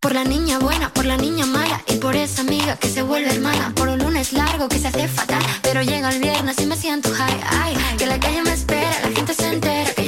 Por 0.00 0.14
la 0.14 0.24
niña 0.24 0.58
buena, 0.58 0.92
por 0.92 1.04
la 1.04 1.16
niña 1.16 1.46
mala 1.46 1.82
y 1.88 1.96
por 1.96 2.16
esa 2.16 2.42
amiga 2.42 2.76
que 2.76 2.88
se 2.88 3.02
vuelve 3.02 3.34
hermana. 3.34 3.72
Por 3.74 3.88
un 3.88 3.98
lunes 3.98 4.32
largo 4.32 4.68
que 4.68 4.78
se 4.78 4.88
hace 4.88 5.08
fatal, 5.08 5.42
pero 5.62 5.82
llega 5.82 6.10
el 6.10 6.20
viernes 6.20 6.58
y 6.60 6.66
me 6.66 6.76
siento 6.76 7.10
high. 7.12 7.40
Ay, 7.62 7.76
que 7.98 8.06
la 8.06 8.20
calle 8.20 8.42
me 8.42 8.52
espera, 8.52 8.90
la 9.02 9.10
gente 9.10 9.34
se 9.34 9.48
entera 9.48 10.05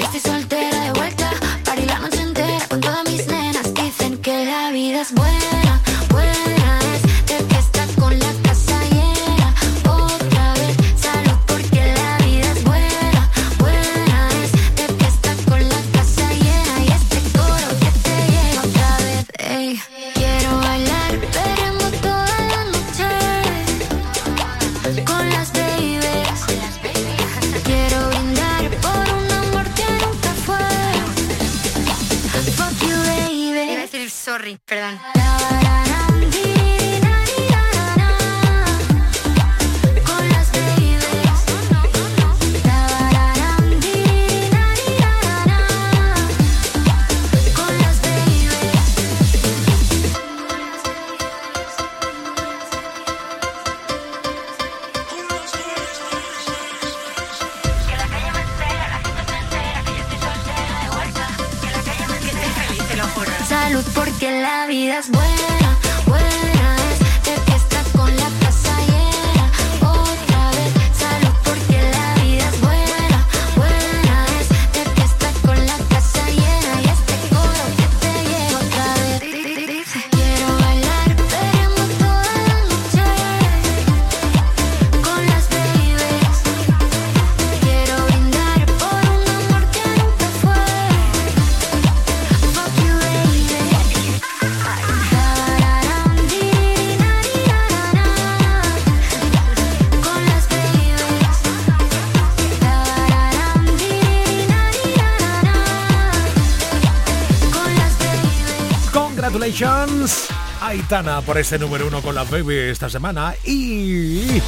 Aitana, 110.88 111.20
por 111.20 111.36
ese 111.36 111.58
número 111.58 111.86
uno 111.86 112.00
con 112.00 112.14
la 112.14 112.24
baby 112.24 112.56
esta 112.70 112.88
semana. 112.88 113.34
Y 113.44 114.40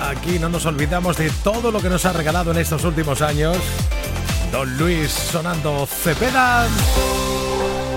aquí 0.00 0.36
no 0.40 0.48
nos 0.48 0.66
olvidamos 0.66 1.16
de 1.16 1.30
todo 1.44 1.70
lo 1.70 1.80
que 1.80 1.88
nos 1.88 2.04
ha 2.06 2.12
regalado 2.12 2.50
en 2.50 2.58
estos 2.58 2.82
últimos 2.82 3.22
años. 3.22 3.56
Don 4.50 4.76
Luis 4.76 5.12
sonando 5.12 5.86
Cepeda 5.86 6.66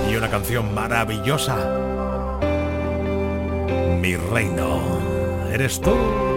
y 0.07 0.15
una 0.15 0.29
canción 0.29 0.71
maravillosa. 0.75 1.57
Mi 3.99 4.15
reino, 4.15 4.99
eres 5.51 5.81
tú. 5.81 6.30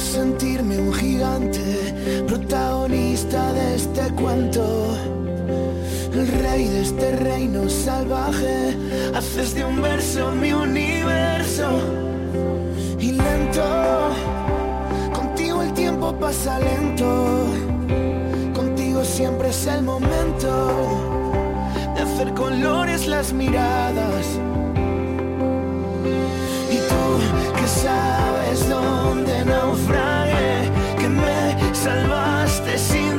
Sentirme 0.00 0.78
un 0.78 0.92
gigante, 0.92 2.24
protagonista 2.26 3.52
de 3.52 3.74
este 3.76 4.02
cuento. 4.14 4.96
El 6.12 6.26
rey 6.26 6.66
de 6.66 6.82
este 6.82 7.16
reino 7.16 7.68
salvaje, 7.68 8.76
haces 9.14 9.54
de 9.54 9.64
un 9.64 9.80
verso 9.80 10.32
mi 10.32 10.52
universo. 10.52 11.68
Y 12.98 13.12
lento, 13.12 14.10
contigo 15.14 15.62
el 15.62 15.72
tiempo 15.72 16.12
pasa 16.18 16.58
lento. 16.58 17.46
Contigo 18.54 19.04
siempre 19.04 19.50
es 19.50 19.66
el 19.66 19.82
momento 19.82 20.50
de 21.94 22.02
hacer 22.02 22.34
colores 22.34 23.06
las 23.06 23.32
miradas. 23.32 24.49
Sabes 27.70 28.68
dónde 28.68 29.44
naufragué, 29.44 30.70
que 30.98 31.08
me 31.08 31.74
salvaste 31.74 32.78
sin 32.78 33.09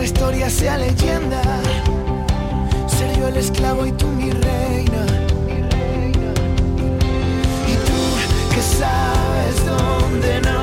nuestra 0.00 0.24
historia 0.24 0.48
sea 0.48 0.78
leyenda, 0.78 1.42
ser 2.86 3.18
yo 3.18 3.28
el 3.28 3.36
esclavo 3.36 3.84
y 3.84 3.92
tú 3.92 4.06
mi 4.06 4.30
reina. 4.30 5.04
Y 7.68 7.74
tú 7.86 8.00
que 8.54 8.62
sabes 8.62 9.66
dónde 9.66 10.40
naufragué, 10.40 10.59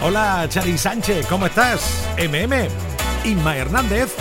Hola, 0.00 0.46
Chari 0.48 0.78
Sánchez, 0.78 1.26
¿cómo 1.26 1.46
estás? 1.46 2.06
MM, 2.18 2.68
Inma 3.24 3.56
Hernández, 3.56 4.14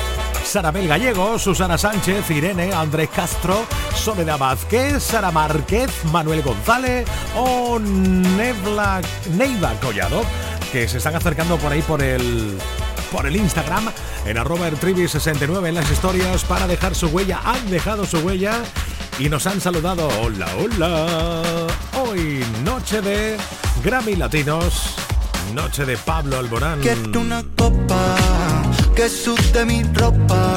Sarabel 0.44 0.88
Gallego, 0.88 1.38
Susana 1.38 1.78
Sánchez, 1.78 2.32
Irene, 2.32 2.74
Andrés 2.74 3.10
Castro, 3.16 3.66
Soledad 3.96 4.40
Vázquez, 4.40 5.04
Sara 5.04 5.30
Márquez, 5.30 5.92
Manuel 6.12 6.42
González 6.42 7.08
o 7.36 7.78
Nebla, 7.78 9.02
Neiva 9.38 9.74
Collado, 9.80 10.24
que 10.72 10.88
se 10.88 10.98
están 10.98 11.16
acercando 11.16 11.58
por 11.58 11.72
ahí 11.72 11.84
por 11.84 12.02
el 12.02 12.58
por 13.12 13.28
el 13.28 13.36
Instagram 13.36 13.92
en 14.26 14.38
arroba 14.38 14.70
ertrivi69 14.70 15.68
en 15.68 15.76
las 15.76 15.92
historias 15.92 16.44
para 16.46 16.66
dejar 16.66 16.96
su 16.96 17.08
huella. 17.08 17.40
Han 17.44 17.70
dejado 17.70 18.06
su 18.06 18.18
huella 18.20 18.64
y 19.20 19.30
nos 19.30 19.48
han 19.48 19.62
saludado. 19.62 20.08
Hola, 20.22 20.48
hola. 20.58 21.68
Hoy 22.04 22.44
noche 22.64 23.02
de 23.02 23.38
Grammy 23.84 24.16
Latinos, 24.16 24.96
noche 25.54 25.86
de 25.86 25.98
Pablo 25.98 26.38
Alborán. 26.38 26.80
Quiero 26.82 27.20
una 27.20 27.44
copa 27.56 28.16
que 28.96 29.10
sude 29.10 29.66
mi 29.66 29.84
ropa. 29.84 30.56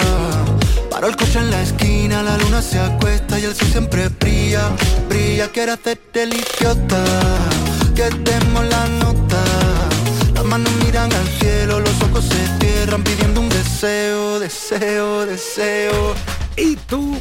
Paro 0.91 1.09
el 1.09 1.17
coche 1.17 1.39
en 1.39 1.51
la 1.51 1.63
esquina, 1.63 2.23
la 2.23 2.37
luna 2.39 2.63
se 2.63 2.79
acuesta 2.79 3.39
y 3.39 3.45
el 3.45 3.55
sol 3.55 3.69
siempre 3.69 4.09
brilla, 4.09 4.71
brilla. 5.09 5.49
Quiero 5.49 5.73
hacerte 5.73 6.23
el 6.23 6.35
idiota, 6.35 7.05
que 7.95 8.11
demos 8.11 8.65
la 8.67 8.87
nota. 8.87 9.45
Las 10.35 10.45
manos 10.45 10.73
miran 10.85 11.13
al 11.13 11.29
cielo, 11.41 11.81
los 11.81 12.03
ojos 12.03 12.25
se 12.25 12.59
cierran 12.59 13.03
pidiendo 13.03 13.41
un 13.41 13.49
deseo, 13.49 14.39
deseo, 14.39 15.27
deseo. 15.27 16.15
Y 16.57 16.77
tú, 16.77 17.21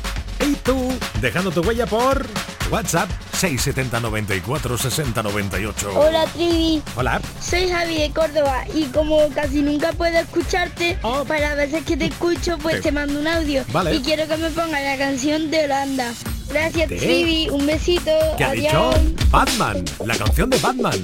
tú, 0.64 0.92
dejando 1.22 1.52
tu 1.52 1.62
huella 1.62 1.86
por 1.86 2.26
WhatsApp 2.72 3.10
670 3.34 4.00
94 4.00 4.78
60 4.78 5.24
98. 5.24 5.92
Hola 5.96 6.26
Trivi, 6.34 6.82
Hola. 6.96 7.22
soy 7.42 7.70
Javi 7.70 7.98
de 8.00 8.12
Córdoba 8.12 8.64
y 8.74 8.86
como 8.86 9.30
casi 9.30 9.62
nunca 9.62 9.92
puedo 9.94 10.18
escucharte, 10.18 10.98
para 11.28 11.50
las 11.50 11.58
veces 11.58 11.84
que 11.86 11.98
te 11.98 12.06
escucho 12.06 12.58
pues 12.60 12.82
te 12.82 12.92
mando 12.92 13.20
un 13.20 13.28
audio 13.28 13.64
Vale. 13.72 13.96
y 13.96 14.02
quiero 14.02 14.28
que 14.28 14.38
me 14.38 14.50
ponga 14.50 14.80
la 14.80 14.98
canción 14.98 15.52
de 15.52 15.66
Holanda. 15.66 16.14
Gracias. 16.50 16.88
Trivi, 16.88 17.50
un 17.50 17.66
besito, 17.66 18.12
¿Qué 18.38 18.44
ha 18.44 18.52
dicho? 18.52 18.92
Batman, 19.30 19.84
la 20.06 20.16
canción 20.16 20.50
de 20.50 20.58
Batman. 20.60 21.00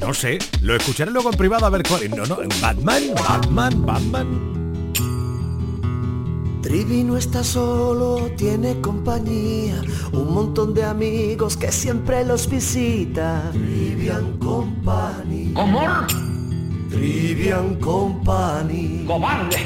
No 0.00 0.14
sé, 0.14 0.38
lo 0.62 0.74
escucharé 0.76 1.10
luego 1.10 1.30
en 1.30 1.36
privado 1.36 1.66
a 1.66 1.70
ver 1.70 1.82
cuál 1.82 2.04
es. 2.04 2.10
No, 2.10 2.24
no, 2.24 2.38
Batman, 2.60 3.02
Batman, 3.14 3.86
Batman. 3.86 4.59
Trivi 6.62 7.02
no 7.04 7.16
está 7.16 7.42
solo, 7.42 8.30
tiene 8.36 8.80
compañía, 8.80 9.82
un 10.12 10.34
montón 10.34 10.74
de 10.74 10.84
amigos 10.84 11.56
que 11.56 11.72
siempre 11.72 12.24
los 12.24 12.48
visita. 12.48 13.50
Trivian 13.52 14.38
Company. 14.38 15.52
¿Cómo? 15.54 15.80
Trivian 16.90 17.76
Company. 17.76 19.04
¡Cobarde! 19.06 19.56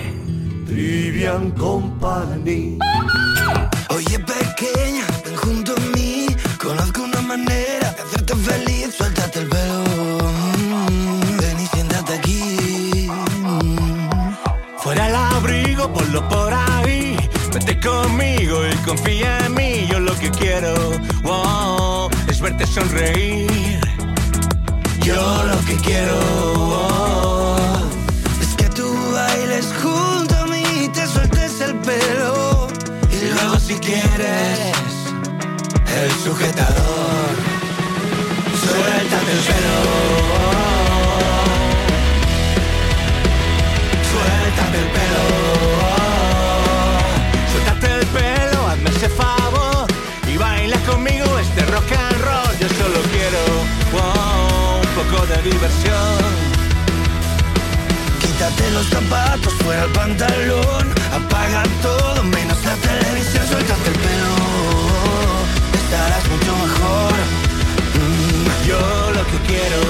Trivian 0.67 1.51
Company. 1.53 2.79
Oye 3.91 4.19
pequeña, 4.19 5.07
ven 5.25 5.37
junto 5.37 5.73
a 5.77 5.81
mí 5.97 6.27
Conozco 6.61 7.03
una 7.03 7.21
manera 7.21 7.93
de 7.93 8.03
hacerte 8.03 8.35
feliz 8.35 8.95
Suéltate 8.97 9.39
el 9.41 9.49
pelo 9.49 9.85
mm, 10.59 11.37
Ven 11.39 11.61
y 11.61 11.67
siéntate 11.67 12.15
aquí 12.15 13.09
mm. 13.09 14.35
Fuera 14.79 15.09
el 15.09 15.15
abrigo, 15.15 15.93
por 15.93 16.03
ahí. 16.03 16.44
Conmigo 17.83 18.67
y 18.67 18.75
confía 18.87 19.39
en 19.45 19.55
mí. 19.55 19.87
Yo 19.91 20.01
lo 20.01 20.15
que 20.19 20.31
quiero, 20.31 20.75
wow, 21.23 22.09
es 22.29 22.41
verte 22.41 22.67
sonreír. 22.67 23.85
Yo 25.05 25.45
lo 25.45 25.61
que 25.67 25.77
quiero 25.77 26.19
oh, 26.57 27.77
Es 28.41 28.55
que 28.57 28.71
tú 28.71 28.89
bailes 29.13 29.67
junto 29.83 30.35
a 30.35 30.47
mí 30.47 30.89
Te 30.95 31.07
sueltes 31.07 31.61
el 31.61 31.75
pelo 31.81 32.69
Y 33.13 33.27
luego 33.35 33.59
si 33.61 33.75
quieres 33.75 34.79
El 35.95 36.11
sujetador 36.25 37.35
Suéltate 38.65 39.33
el 39.33 39.39
pelo 39.41 40.64
Quítate 58.21 58.71
los 58.71 58.87
zapatos, 58.87 59.53
fuera 59.63 59.85
el 59.85 59.91
pantalón. 59.91 60.89
Apaga 61.13 61.63
todo, 61.83 62.23
menos 62.25 62.65
la 62.65 62.75
televisión. 62.77 63.47
Suéltate 63.47 63.91
el 63.91 63.95
pelo 63.95 64.37
Estarás 65.75 66.27
mucho 66.31 66.57
mejor. 66.57 67.13
Mm, 68.01 68.67
Yo 68.67 68.81
lo 69.13 69.27
que 69.27 69.39
quiero 69.47 69.81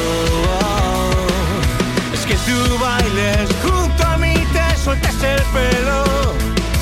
es 2.12 2.26
que 2.26 2.34
tú 2.34 2.78
bailes 2.80 3.48
junto 3.62 4.04
a 4.04 4.16
mí, 4.16 4.34
te 4.52 4.76
sueltes 4.82 5.22
el 5.22 5.42
pelo. 5.54 6.34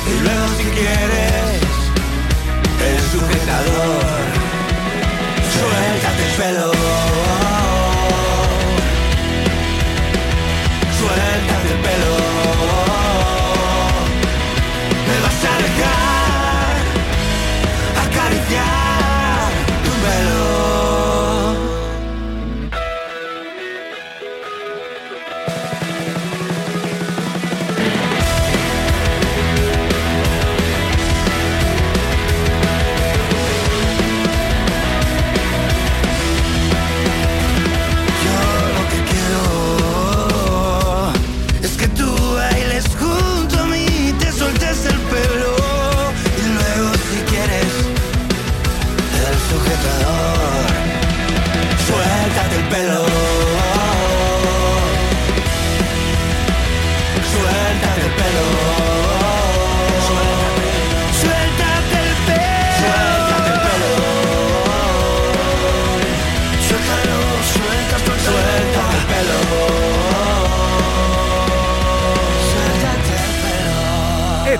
Y 0.07 0.23
luego 0.25 0.47
si 0.57 0.65
quieres 0.65 1.61
El 2.89 2.99
sujetador. 3.13 4.23
Suéltate 5.53 6.25
el 6.25 6.35
pelo 6.37 7.42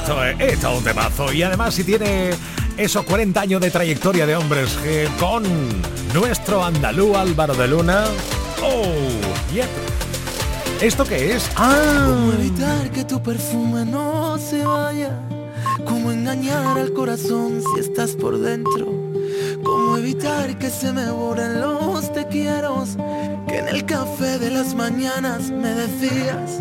Esto 0.03 0.25
es, 0.25 0.41
esto 0.41 0.73
es 0.73 0.79
un 0.79 0.83
temazo. 0.83 1.33
Y 1.33 1.45
además 1.45 1.75
si 1.75 1.85
tiene 1.85 2.31
esos 2.77 3.05
40 3.05 3.41
años 3.41 3.61
de 3.61 3.71
trayectoria 3.71 4.27
de 4.27 4.35
hombres 4.35 4.77
eh, 4.85 5.09
con 5.21 5.45
nuestro 6.13 6.65
andalú 6.65 7.17
Álvaro 7.17 7.55
de 7.55 7.69
Luna. 7.69 8.07
Oh, 8.65 8.85
yep. 9.55 9.69
¿Esto 10.81 11.05
qué 11.05 11.37
es? 11.37 11.49
Ah, 11.55 12.09
¿Cómo 12.09 12.33
evitar 12.33 12.91
que 12.91 13.05
tu 13.05 13.23
perfume 13.23 13.85
no 13.85 14.39
se 14.39 14.65
vaya? 14.65 15.21
¿Cómo 15.85 16.11
engañar 16.11 16.79
al 16.79 16.93
corazón 16.93 17.63
si 17.63 17.81
estás 17.81 18.17
por 18.17 18.41
dentro? 18.41 18.87
¿Cómo 19.63 19.99
evitar 19.99 20.59
que 20.59 20.69
se 20.69 20.93
me 20.93 21.09
borren 21.13 21.61
los 21.61 22.13
te 22.13 22.27
quiero? 22.27 22.85
Que 23.47 23.59
en 23.59 23.69
el 23.69 23.87
café 23.87 24.41
de 24.41 24.51
las 24.51 24.75
mañanas 24.75 25.53
me 25.53 25.69
decías. 25.69 26.61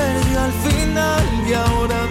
Al 0.00 0.52
final 0.64 1.24
y 1.48 1.52
ahora 1.52 2.07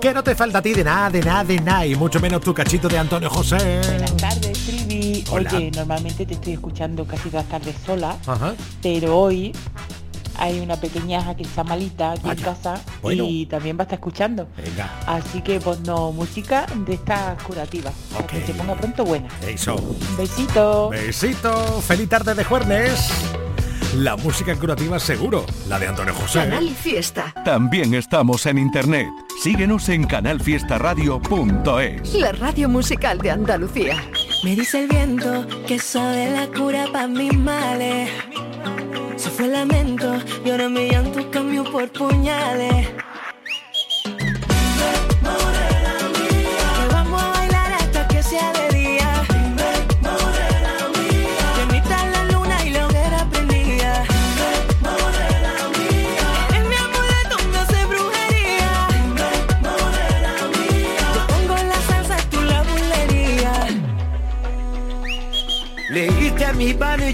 Que 0.00 0.12
no 0.14 0.24
te 0.24 0.34
falta 0.34 0.58
a 0.58 0.62
ti 0.62 0.72
de 0.72 0.82
nada, 0.82 1.10
de 1.10 1.20
nada, 1.20 1.44
de 1.44 1.60
nada, 1.60 1.86
y 1.86 1.94
mucho 1.94 2.18
menos 2.20 2.40
tu 2.40 2.52
cachito 2.52 2.88
de 2.88 2.98
Antonio 2.98 3.30
José. 3.30 3.80
Buenas 3.86 4.16
tardes, 4.16 4.58
Trivi. 4.66 5.24
Hola. 5.30 5.50
Oye, 5.54 5.70
normalmente 5.70 6.26
te 6.26 6.34
estoy 6.34 6.54
escuchando 6.54 7.04
casi 7.04 7.28
todas 7.28 7.44
las 7.44 7.60
tardes 7.60 7.76
sola, 7.86 8.16
Ajá. 8.26 8.54
pero 8.82 9.18
hoy 9.18 9.52
hay 10.38 10.58
una 10.60 10.76
pequeñaja 10.76 11.36
que 11.36 11.42
está 11.42 11.62
malita 11.62 12.12
aquí 12.12 12.28
en 12.30 12.36
casa 12.36 12.80
bueno. 13.02 13.24
y 13.28 13.44
también 13.46 13.76
va 13.76 13.82
a 13.82 13.84
estar 13.84 13.98
escuchando. 13.98 14.48
Venga. 14.56 14.90
Así 15.06 15.42
que 15.42 15.60
pues 15.60 15.80
no, 15.80 16.12
música 16.12 16.66
de 16.86 16.94
esta 16.94 17.36
curativa. 17.46 17.92
Para 18.12 18.26
que 18.26 18.44
se 18.44 18.54
ponga 18.54 18.74
pronto 18.74 19.04
buena. 19.04 19.28
Eso. 19.46 19.76
Besito. 20.16 20.88
Besito. 20.88 21.82
Feliz 21.82 22.08
tarde 22.08 22.34
de 22.34 22.42
jueves. 22.42 23.12
La 23.96 24.16
música 24.16 24.54
curativa 24.54 25.00
seguro, 25.00 25.44
la 25.68 25.80
de 25.80 25.88
Antonio 25.88 26.14
José. 26.14 26.38
Canal 26.38 26.70
Fiesta. 26.70 27.34
También 27.44 27.92
estamos 27.94 28.46
en 28.46 28.58
internet. 28.58 29.08
Síguenos 29.42 29.88
en 29.88 30.06
canalfiestaradio.es. 30.06 32.14
La 32.14 32.30
radio 32.30 32.68
musical 32.68 33.18
de 33.18 33.32
Andalucía. 33.32 33.96
Me 34.44 34.54
dice 34.54 34.84
el 34.84 34.88
viento 34.88 35.44
que 35.66 35.80
sabe 35.80 36.30
la 36.30 36.46
cura 36.46 36.86
para 36.92 37.08
mis 37.08 37.36
males. 37.36 38.10
Se 39.16 39.28
fue 39.28 39.46
el 39.46 39.54
lamento 39.54 40.22
y 40.44 40.50
ahora 40.50 40.68
mi 40.68 40.88
llanto 40.88 41.28
cambió 41.32 41.64
por 41.64 41.90
puñales. 41.90 42.86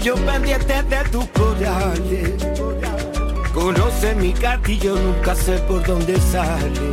Yo 0.07 0.15
pendiente 0.15 0.81
de 0.83 1.03
tus 1.11 1.25
corales. 1.31 2.31
Conoce 3.53 4.15
mi 4.15 4.33
y 4.67 4.77
yo 4.77 4.95
nunca 4.95 5.35
sé 5.35 5.57
por 5.67 5.85
dónde 5.85 6.17
sale. 6.31 6.87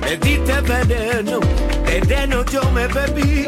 Me 0.00 0.16
diste 0.18 0.60
veneno, 0.60 1.40
veneno 1.84 2.44
yo 2.44 2.62
me 2.70 2.86
bebí. 2.86 3.46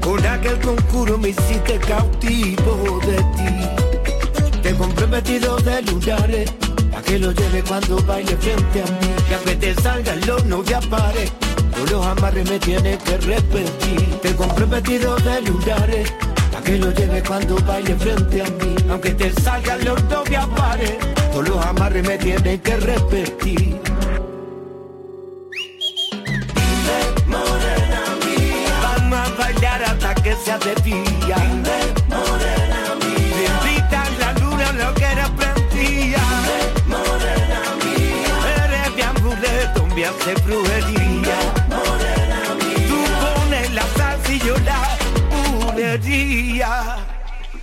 Con 0.00 0.26
aquel 0.26 0.58
concurso 0.58 1.16
me 1.16 1.28
hiciste 1.28 1.78
cautivo 1.78 3.00
de 3.06 3.18
ti. 3.36 4.60
Te 4.60 4.74
compré 4.74 5.06
vestido 5.06 5.58
de 5.58 5.82
lunares, 5.82 6.52
a 6.96 7.00
que 7.02 7.20
lo 7.20 7.30
lleve 7.30 7.62
cuando 7.62 8.02
baile 8.02 8.36
frente 8.36 8.82
a 8.82 8.86
mí. 8.86 9.14
Que 9.28 9.34
aunque 9.36 9.54
te 9.54 9.74
salgan 9.80 10.20
los 10.26 10.44
no 10.44 10.60
te 10.64 10.74
pares, 10.88 11.30
tú 11.76 11.86
los 11.88 12.04
amarres 12.04 12.50
me 12.50 12.58
tienes 12.58 12.98
que 13.04 13.16
repetir. 13.18 14.20
Te 14.22 14.34
compré 14.34 14.64
vestido 14.64 15.14
de 15.18 15.42
lunares, 15.42 16.12
que 16.70 16.78
lo 16.78 16.92
lleve 16.92 17.20
cuando 17.24 17.56
baile 17.66 17.96
frente 17.96 18.42
a 18.42 18.44
mí. 18.44 18.76
Aunque 18.88 19.10
te 19.10 19.32
salgan 19.42 19.84
los 19.84 20.00
no 20.04 20.22
te 20.22 20.38
pares, 20.56 20.98
tú 21.32 21.42
los 21.42 21.66
amarres 21.66 22.06
me 22.06 22.16
tienes 22.16 22.60
que 22.60 22.76
repetir. 22.76 23.80
Vamos 28.82 29.18
a 29.18 29.30
bailar 29.36 29.82
hasta 29.82 30.14
que 30.14 30.32
sea 30.44 30.58
de 30.58 30.74
día. 30.84 31.38
morena 32.08 32.82
mía. 33.02 33.34
Me 33.36 33.44
invitan 33.50 34.10
la 34.20 34.32
luna, 34.34 34.72
lo 34.72 34.94
que 34.94 35.04
era 35.04 35.28
prendía. 35.38 36.22
morena 36.86 37.62
mía. 37.82 38.32
Eres 38.64 38.94
mi 38.94 39.02
amuleto, 39.02 39.86
me 39.86 40.04
hace 40.06 40.34
brujería. 40.46 40.99
Bulería. 45.98 46.96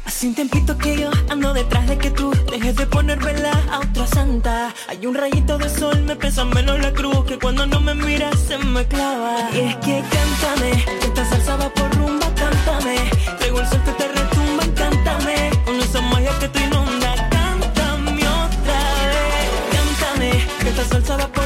Hace 0.06 0.28
un 0.28 0.36
tiempito 0.36 0.78
que 0.78 0.98
yo 0.98 1.12
ando 1.30 1.54
detrás 1.54 1.88
de 1.88 1.98
que 1.98 2.12
tú 2.12 2.32
dejes 2.50 2.76
de 2.76 2.86
poner 2.88 3.20
vela 3.20 3.52
a 3.72 3.80
otra 3.80 4.08
santa. 4.08 4.74
Hay 4.88 5.06
un 5.06 5.16
rayito 5.16 5.58
de 5.58 5.70
sol, 5.70 6.02
me 6.04 6.16
pesa 6.16 6.46
menos 6.46 6.80
la 6.80 6.94
cruz 6.94 7.26
que 7.26 7.38
cuando 7.38 7.66
no 7.66 7.80
me 7.82 7.94
miras 7.94 8.40
se 8.40 8.58
me 8.58 8.86
clava. 8.86 9.50
Y 9.54 9.60
es 9.60 9.76
que 9.78 10.04
cántame, 10.10 10.86
que 11.00 11.08
esta 11.08 11.26
salsa 11.26 11.56
va 11.58 11.70
por 11.70 11.94
rumba, 11.96 12.28
cántame. 12.36 12.98
Traigo 13.38 13.60
el 13.60 13.68
sol 13.68 13.82
que 13.84 13.92
te 13.92 14.08
retumba, 14.08 14.64
cántame. 14.76 15.52
Con 15.66 15.76
esa 15.80 16.02
magia 16.02 16.32
que 16.40 16.48
te 16.48 16.60
inunda, 16.64 17.30
cántame 17.30 18.22
otra 18.28 18.80
vez. 19.12 19.50
Cántame, 19.74 20.48
que 20.60 20.70
esta 20.70 20.86
salsa 20.86 21.18
va 21.18 21.28
por 21.28 21.37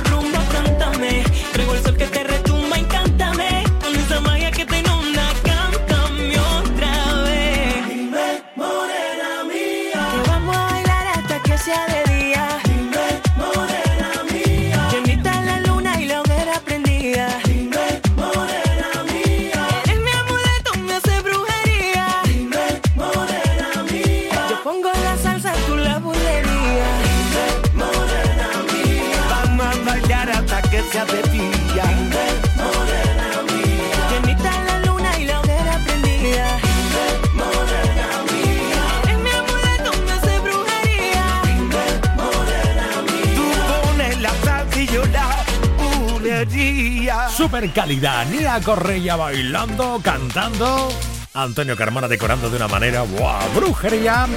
calidad, 47.71 48.25
Nia 48.27 48.59
Correia 48.61 49.15
bailando, 49.15 49.99
cantando. 50.03 50.89
Antonio 51.33 51.75
Carmona 51.77 52.07
decorando 52.07 52.49
de 52.49 52.57
una 52.57 52.67
manera, 52.67 53.03
¡buah! 53.03 53.47
Brujería. 53.55 54.27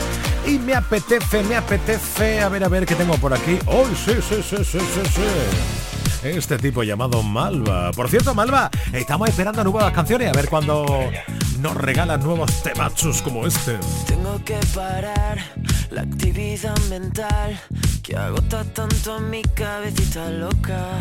Y 0.47 0.59
me 0.59 0.75
apetece, 0.75 1.43
me 1.43 1.57
apetece. 1.57 2.41
A 2.41 2.49
ver, 2.49 2.65
a 2.65 2.69
ver 2.69 2.87
qué 2.87 2.95
tengo 2.95 3.17
por 3.19 3.35
aquí. 3.35 3.59
¡Oh, 3.67 3.87
sí, 3.89 4.15
sí, 4.29 4.37
sí, 4.43 4.65
sí, 4.65 4.79
sí, 4.79 5.01
sí! 5.15 6.29
Este 6.29 6.57
tipo 6.57 6.83
llamado 6.83 7.23
Malva. 7.23 7.91
Por 7.93 8.09
cierto, 8.09 8.35
Malva, 8.35 8.71
estamos 8.93 9.29
esperando 9.29 9.65
nuevas 9.65 9.93
canciones. 9.93 10.29
A 10.29 10.33
ver 10.33 10.49
cuando 10.49 10.87
nos 11.61 11.77
regalan 11.77 12.21
nuevos 12.23 12.63
temachos 12.63 13.23
como 13.23 13.47
este. 13.47 13.79
Tengo 14.07 14.43
que 14.45 14.59
parar 14.75 15.39
la 15.91 16.03
actividad 16.03 16.79
mental 16.89 17.61
que 18.03 18.17
agota 18.17 18.65
tanto 18.65 19.21
mi 19.21 19.43
cabecita 19.43 20.31
loca. 20.31 21.01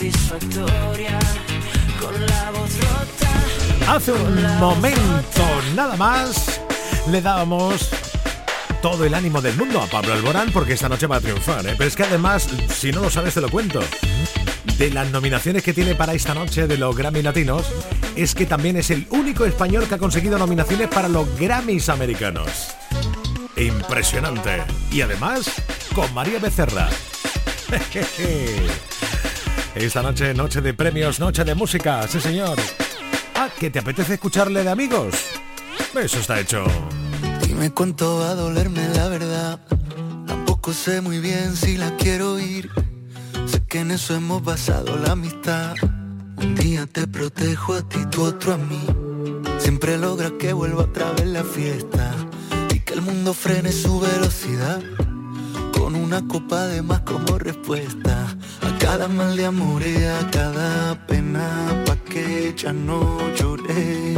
satisfactoria. 0.00 1.18
Con 2.00 2.26
la 2.26 2.50
voz 2.52 2.70
rota. 2.78 3.94
Hace 3.94 4.12
un 4.12 4.58
momento 4.58 5.42
nada 5.74 5.94
más 5.96 6.60
le 7.10 7.20
dábamos 7.20 7.90
todo 8.80 9.04
el 9.04 9.12
ánimo 9.12 9.42
del 9.42 9.56
mundo 9.56 9.80
a 9.80 9.86
Pablo 9.86 10.14
Alborán 10.14 10.50
porque 10.52 10.72
esta 10.72 10.88
noche 10.88 11.06
va 11.06 11.16
a 11.16 11.20
triunfar. 11.20 11.66
¿eh? 11.66 11.74
Pero 11.76 11.86
es 11.86 11.96
que 11.96 12.04
además, 12.04 12.48
si 12.74 12.92
no 12.92 13.02
lo 13.02 13.10
sabes, 13.10 13.34
te 13.34 13.42
lo 13.42 13.50
cuento. 13.50 13.80
De 14.78 14.90
las 14.90 15.10
nominaciones 15.10 15.62
que 15.62 15.74
tiene 15.74 15.94
para 15.94 16.14
esta 16.14 16.32
noche 16.32 16.66
de 16.66 16.78
los 16.78 16.96
Grammy 16.96 17.20
Latinos, 17.20 17.66
es 18.16 18.34
que 18.34 18.46
también 18.46 18.78
es 18.78 18.90
el 18.90 19.06
único 19.10 19.44
español 19.44 19.86
que 19.86 19.96
ha 19.96 19.98
conseguido 19.98 20.38
nominaciones 20.38 20.88
para 20.88 21.08
los 21.08 21.28
Grammys 21.38 21.90
americanos. 21.90 22.68
Impresionante. 23.54 24.62
Y 24.90 25.02
además, 25.02 25.50
con 25.94 26.12
María 26.14 26.38
Becerra. 26.38 26.88
Esta 29.74 30.02
noche, 30.02 30.34
noche 30.34 30.60
de 30.60 30.74
premios, 30.74 31.20
noche 31.20 31.44
de 31.44 31.54
música, 31.54 32.06
sí 32.08 32.20
señor. 32.20 32.58
Ah, 33.36 33.48
¿que 33.56 33.70
te 33.70 33.78
apetece 33.78 34.14
escucharle 34.14 34.64
de 34.64 34.68
amigos? 34.70 35.14
Eso 35.94 36.18
está 36.18 36.40
hecho. 36.40 36.64
Dime 37.46 37.70
cuánto 37.70 38.18
va 38.18 38.30
a 38.30 38.34
dolerme 38.34 38.88
la 38.88 39.08
verdad. 39.08 39.60
Tampoco 40.26 40.72
sé 40.72 41.00
muy 41.00 41.20
bien 41.20 41.56
si 41.56 41.76
la 41.76 41.96
quiero 41.96 42.34
oír. 42.34 42.68
Sé 43.46 43.62
que 43.64 43.80
en 43.80 43.92
eso 43.92 44.14
hemos 44.14 44.42
basado 44.42 44.96
la 44.96 45.12
amistad. 45.12 45.74
Un 46.36 46.56
día 46.56 46.86
te 46.86 47.06
protejo 47.06 47.74
a 47.74 47.88
ti, 47.88 47.98
tú 48.10 48.24
otro 48.24 48.54
a 48.54 48.58
mí. 48.58 48.84
Siempre 49.58 49.98
logras 49.98 50.32
que 50.32 50.52
vuelva 50.52 50.82
otra 50.82 51.12
vez 51.12 51.26
la 51.26 51.44
fiesta. 51.44 52.12
Y 52.74 52.80
que 52.80 52.94
el 52.94 53.02
mundo 53.02 53.34
frene 53.34 53.70
su 53.70 54.00
velocidad. 54.00 54.82
Con 55.72 55.94
una 55.94 56.26
copa 56.26 56.66
de 56.66 56.82
más 56.82 57.00
como 57.00 57.38
respuesta. 57.38 58.36
Cada 58.80 59.06
mal 59.08 59.36
de 59.36 59.44
amor 59.46 59.82
cada 60.32 60.94
pena. 61.06 61.84
Pa' 61.86 61.96
que 62.10 62.54
ya 62.56 62.72
no 62.72 63.00
lloré. 63.36 64.14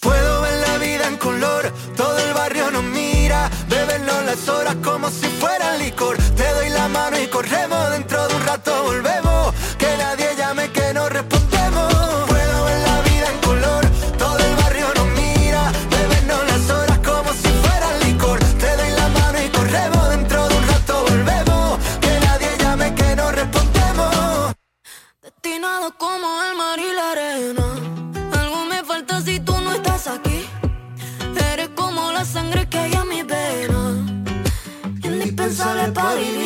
Puedo 0.00 0.42
ver 0.42 0.56
la 0.66 0.78
vida 0.78 1.08
en 1.08 1.16
color, 1.16 1.72
todo 1.96 2.18
el 2.18 2.32
barrio 2.34 2.70
nos 2.70 2.84
mira, 2.84 3.50
bebernos 3.68 4.24
las 4.24 4.48
horas 4.48 4.76
como 4.82 5.10
si 5.10 5.26
fuera 5.26 5.76
licor. 5.76 6.16
Te 6.36 6.48
doy 6.54 6.70
la 6.70 6.88
mano 6.88 7.20
y 7.20 7.26
corremos, 7.26 7.90
dentro 7.90 8.28
de 8.28 8.34
un 8.36 8.42
rato 8.46 8.82
volvemos, 8.84 9.25
Como 25.94 26.42
el 26.42 26.56
mar 26.56 26.80
y 26.80 26.92
la 26.92 27.12
arena. 27.12 27.64
Algo 28.40 28.64
me 28.64 28.82
falta 28.82 29.20
si 29.20 29.38
tú 29.38 29.52
no 29.60 29.72
estás 29.72 30.08
aquí. 30.08 30.44
Eres 31.52 31.68
como 31.76 32.10
la 32.10 32.24
sangre 32.24 32.68
que 32.68 32.76
hay 32.76 32.94
a 32.94 33.04
mi 33.04 33.22
vena. 33.22 33.94
Indispensable 35.04 35.92
para 35.92 36.14
vivir. 36.16 36.45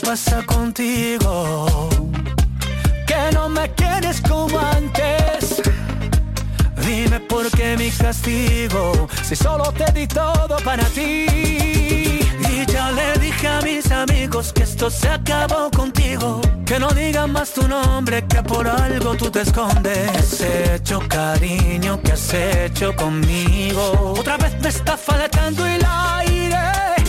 Pasa 0.00 0.42
contigo? 0.46 1.88
Que 3.06 3.34
no 3.34 3.48
me 3.48 3.70
quieres 3.74 4.20
como 4.20 4.58
antes. 4.58 5.62
Dime 6.86 7.20
por 7.20 7.50
qué 7.50 7.76
mi 7.76 7.90
castigo, 7.90 9.08
si 9.22 9.36
solo 9.36 9.72
te 9.72 9.90
di 9.92 10.06
todo 10.06 10.56
para 10.64 10.84
ti. 10.84 11.26
Y 11.28 12.66
ya 12.66 12.90
le 12.92 13.18
dije 13.18 13.46
a 13.46 13.60
mis 13.60 13.90
amigos 13.90 14.52
que 14.52 14.62
esto 14.62 14.90
se 14.90 15.08
acabó 15.08 15.70
contigo. 15.70 16.40
Que 16.64 16.78
no 16.78 16.88
digan 16.90 17.32
más 17.32 17.52
tu 17.52 17.66
nombre, 17.66 18.26
que 18.26 18.42
por 18.42 18.66
algo 18.66 19.14
tú 19.16 19.30
te 19.30 19.42
escondes. 19.42 20.10
¿Qué 20.10 20.18
has 20.18 20.40
hecho, 20.40 21.00
cariño? 21.08 22.00
¿Qué 22.02 22.12
has 22.12 22.34
hecho 22.34 22.94
conmigo? 22.96 24.14
Otra 24.18 24.36
vez 24.36 24.60
me 24.60 24.68
está 24.68 24.96
faltando 24.96 25.66
el 25.66 25.84
aire. 25.84 26.99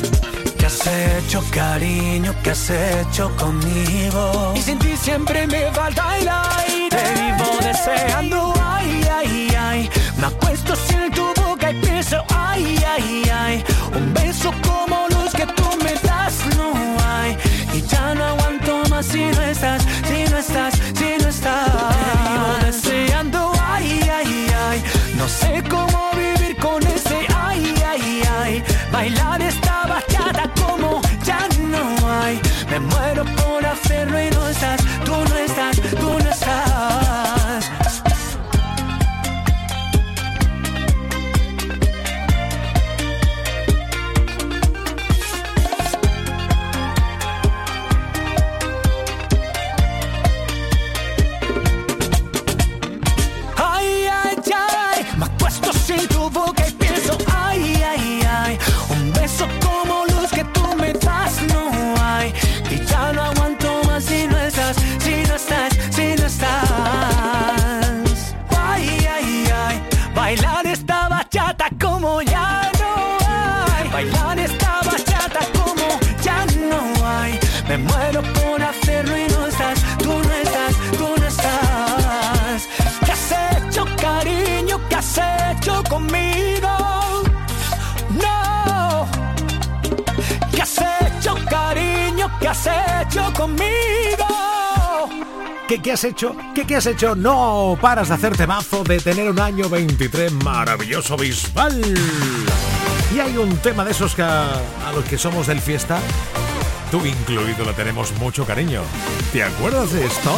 ¿Qué 0.83 0.89
has 0.89 1.23
hecho, 1.23 1.43
cariño? 1.51 2.33
¿Qué 2.43 2.51
has 2.51 2.69
hecho 2.69 3.31
conmigo? 3.37 4.53
Y 4.55 4.61
sin 4.61 4.79
ti 4.79 4.95
siempre 4.97 5.45
me 5.45 5.71
falta 5.71 6.17
el 6.17 6.27
aire. 6.27 6.89
Te 6.89 7.21
vivo 7.21 7.57
deseando, 7.61 8.53
ay, 8.59 9.01
ay, 9.13 9.55
ay. 9.57 9.89
Me 10.17 10.27
acuesto 10.27 10.75
conmigo? 93.41 94.27
¿Qué, 95.67 95.81
qué 95.81 95.93
has 95.93 96.03
hecho? 96.03 96.35
¿Qué, 96.53 96.65
¿Qué 96.65 96.75
has 96.75 96.85
hecho? 96.85 97.15
No 97.15 97.77
paras 97.81 98.09
de 98.09 98.15
hacerte 98.15 98.45
mazo, 98.45 98.83
de 98.83 98.99
tener 98.99 99.29
un 99.29 99.39
año 99.39 99.69
23 99.69 100.31
maravilloso, 100.31 101.17
visual. 101.17 101.81
Y 103.15 103.19
hay 103.19 103.37
un 103.37 103.57
tema 103.57 103.83
de 103.83 103.91
esos 103.91 104.13
que 104.15 104.21
a, 104.21 104.51
a 104.87 104.91
los 104.93 105.03
que 105.05 105.17
somos 105.17 105.47
del 105.47 105.59
fiesta, 105.59 105.99
tú 106.91 107.03
incluido, 107.05 107.65
le 107.65 107.73
tenemos 107.73 108.11
mucho 108.19 108.45
cariño. 108.45 108.81
¿Te 109.33 109.43
acuerdas 109.43 109.91
de 109.91 110.05
esto? 110.05 110.31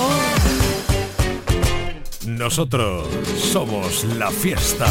Nosotros 2.26 3.08
somos 3.38 4.06
la 4.06 4.32
fiesta. 4.32 4.88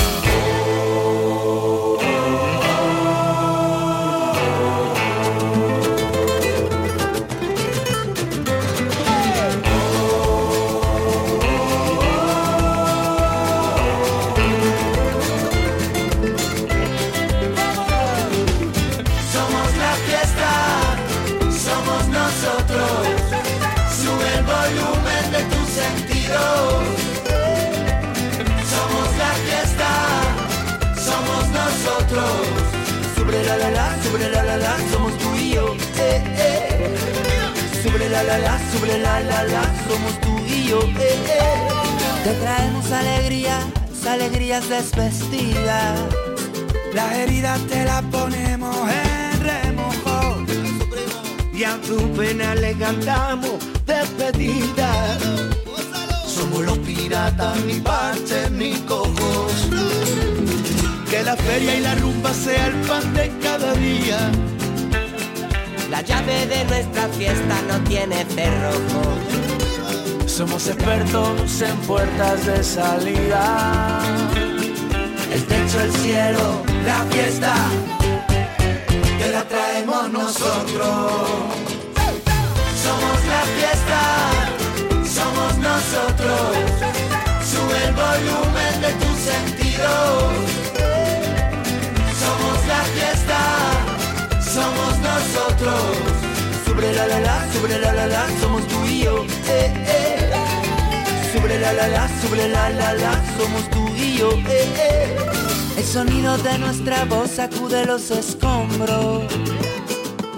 La 38.24 38.38
la 38.38 38.58
la, 38.86 38.98
la 38.98 39.20
la 39.20 39.44
la, 39.44 39.62
somos 39.88 40.20
tú 40.20 40.38
y 40.46 40.68
yo. 40.68 40.80
Eh, 40.80 41.18
eh. 41.26 41.62
Te 42.24 42.32
traemos 42.34 42.90
alegrías, 42.92 43.64
alegrías 44.08 44.68
desvestidas. 44.68 45.98
Las 46.94 47.12
heridas 47.14 47.60
te 47.68 47.84
las 47.84 48.02
ponemos 48.02 48.76
en 48.90 49.40
remojo 49.40 50.44
y 51.54 51.64
a 51.64 51.80
tu 51.80 51.96
pena 52.12 52.54
le 52.54 52.74
cantamos 52.74 53.58
despedida. 53.86 55.18
Somos 56.26 56.64
los 56.64 56.78
piratas, 56.78 57.58
ni 57.64 57.74
parches 57.80 58.50
ni 58.50 58.74
cojos. 58.86 59.52
Que 61.10 61.22
la 61.22 61.36
feria 61.36 61.76
y 61.76 61.80
la 61.80 61.94
rumba 61.96 62.32
sea 62.32 62.66
el 62.66 62.74
pan 62.86 63.14
de 63.14 63.30
cada 63.42 63.72
día. 63.74 64.18
La 65.92 66.00
llave 66.00 66.46
de 66.46 66.64
nuestra 66.64 67.06
fiesta 67.08 67.54
no 67.68 67.78
tiene 67.84 68.24
cerrojo. 68.24 69.02
Somos 70.26 70.66
expertos 70.66 71.60
en 71.60 71.76
puertas 71.86 72.46
de 72.46 72.64
salida. 72.64 74.00
El 75.30 75.44
techo, 75.44 75.80
el 75.82 75.92
cielo, 75.92 76.62
la 76.86 77.04
fiesta, 77.12 77.54
que 79.18 79.28
la 79.32 79.44
traemos 79.44 80.10
nosotros. 80.10 81.12
Somos 82.84 83.18
la 83.34 83.42
fiesta, 83.58 84.00
somos 85.04 85.58
nosotros. 85.58 86.56
Sube 87.50 87.76
el 87.88 87.92
volumen 87.92 88.80
de 88.80 88.92
tus 89.02 89.18
sentidos. 89.30 90.32
Somos 92.22 92.66
la 92.66 92.82
fiesta, 92.94 93.40
somos 94.40 95.01
Sobre 96.64 96.94
la 96.94 97.06
la 97.06 97.20
la, 97.20 97.52
sobre 97.52 97.78
la 97.78 97.92
la 97.92 98.06
la, 98.06 98.26
somos 98.40 98.66
tú 98.68 98.84
y 98.86 99.04
yo. 99.04 99.24
Eh, 99.48 99.72
eh. 99.86 100.30
Sobre 101.32 101.60
la 101.60 101.72
la 101.74 101.88
la, 101.88 102.08
sobre 102.22 102.48
la 102.48 102.70
la 102.70 102.94
la, 102.94 103.12
somos 103.36 103.68
tú 103.70 103.86
y 103.94 104.16
yo. 104.16 104.30
Eh, 104.32 104.66
eh. 104.76 105.16
El 105.76 105.84
sonido 105.84 106.38
de 106.38 106.58
nuestra 106.58 107.04
voz 107.04 107.32
sacude 107.32 107.84
los 107.84 108.10
escombros. 108.10 109.24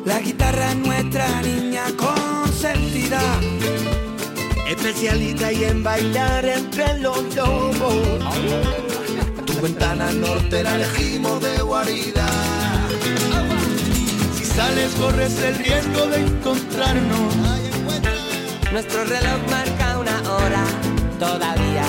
La 0.05 0.19
guitarra 0.19 0.71
es 0.71 0.77
nuestra 0.77 1.43
niña 1.43 1.85
consentida. 1.97 3.21
Especialista 4.69 5.53
y 5.53 5.65
en 5.65 5.83
bailar 5.85 6.45
entre 6.45 6.99
los 6.99 7.35
lobos. 7.37 7.97
Tu 9.47 9.61
ventana 9.61 10.11
norte 10.13 10.63
la 10.63 10.75
elegimos 10.75 11.41
de 11.41 11.63
guarida. 11.63 12.64
Sales 14.57 14.93
corres 14.95 15.37
el 15.43 15.57
riesgo 15.57 16.07
de 16.07 16.21
encontrarnos. 16.21 17.37
Nuestro 18.73 19.05
reloj 19.05 19.41
marca 19.51 19.99
una 19.99 20.33
hora 20.33 20.65
todavía. 21.19 21.87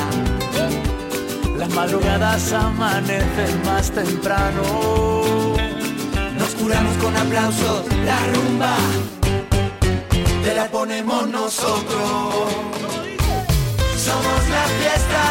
Las 1.57 1.69
madrugadas 1.69 2.51
amanecen 2.53 3.63
más 3.65 3.91
temprano. 3.91 4.63
Nos 6.37 6.49
curamos 6.55 6.97
con 6.97 7.15
aplausos, 7.15 7.85
la 8.05 8.19
rumba 8.33 8.75
te 10.45 10.53
la 10.53 10.67
ponemos 10.67 11.27
nosotros. 11.27 12.53
Somos 13.97 14.41
la 14.55 14.65
fiesta, 14.79 15.23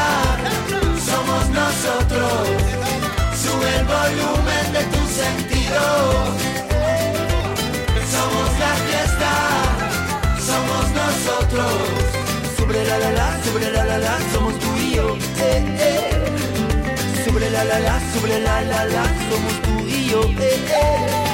somos 1.08 1.48
nosotros. 1.50 2.32
Sube 3.42 3.68
el 3.78 3.84
volumen 3.84 4.72
de 4.72 4.82
tus 4.92 5.08
sentidos. 5.22 6.53
Somos 8.24 8.58
la 8.58 8.74
fiesta, 8.86 9.32
somos 10.40 10.90
nosotros. 10.92 11.72
Sobre 12.56 12.82
la 12.86 12.98
la 12.98 13.10
la, 13.12 13.44
sobre 13.44 13.70
la 13.70 13.84
la 13.84 13.98
la, 13.98 14.18
somos 14.32 14.58
tú 14.58 14.76
y 14.78 14.94
yo. 14.94 15.14
Eh, 15.40 15.62
eh. 15.78 17.24
Sobre 17.26 17.50
la 17.50 17.64
la 17.64 17.78
la, 17.80 18.00
sobre 18.14 18.40
la 18.40 18.62
la 18.62 18.84
la, 18.86 19.04
somos 19.28 19.54
tú 19.60 19.86
y 19.86 20.08
yo. 20.08 20.22
Eh, 20.40 20.58
eh. 20.70 21.33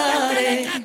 colores. 0.00 0.79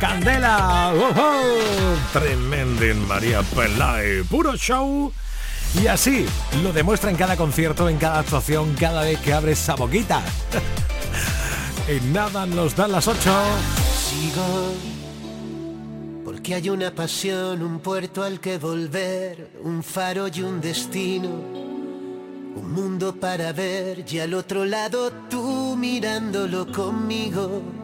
Candela. 0.00 0.92
¡Ujú! 0.94 1.98
Tremendo 2.12 2.82
en 2.84 3.06
María 3.06 3.42
Pelay. 3.42 4.22
Puro 4.22 4.56
show. 4.56 5.12
Y 5.80 5.86
así 5.86 6.24
lo 6.62 6.72
demuestra 6.72 7.10
en 7.10 7.16
cada 7.16 7.36
concierto, 7.36 7.88
en 7.88 7.98
cada 7.98 8.20
actuación, 8.20 8.74
cada 8.74 9.02
vez 9.02 9.18
que 9.18 9.34
abre 9.34 9.52
esa 9.52 9.74
boquita. 9.74 10.22
y 11.88 12.00
nada 12.12 12.46
nos 12.46 12.74
dan 12.74 12.92
las 12.92 13.06
8. 13.06 13.18
Sigo 14.08 14.72
porque 16.24 16.54
hay 16.54 16.70
una 16.70 16.94
pasión, 16.94 17.62
un 17.62 17.80
puerto 17.80 18.22
al 18.22 18.40
que 18.40 18.56
volver, 18.56 19.50
un 19.62 19.82
faro 19.82 20.26
y 20.28 20.40
un 20.40 20.60
destino, 20.60 21.28
un 21.28 22.72
mundo 22.72 23.14
para 23.16 23.52
ver 23.52 24.04
y 24.10 24.20
al 24.20 24.32
otro 24.32 24.64
lado 24.64 25.10
tú 25.28 25.76
mirándolo 25.76 26.70
conmigo. 26.72 27.83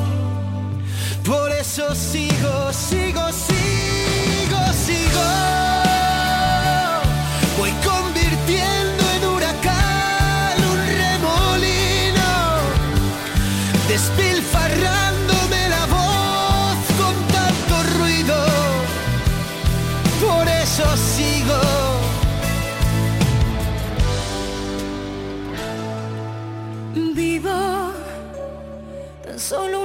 Por 1.31 1.49
eso 1.53 1.95
sigo, 1.95 2.73
sigo, 2.73 3.31
sigo, 3.31 4.73
sigo. 4.73 5.90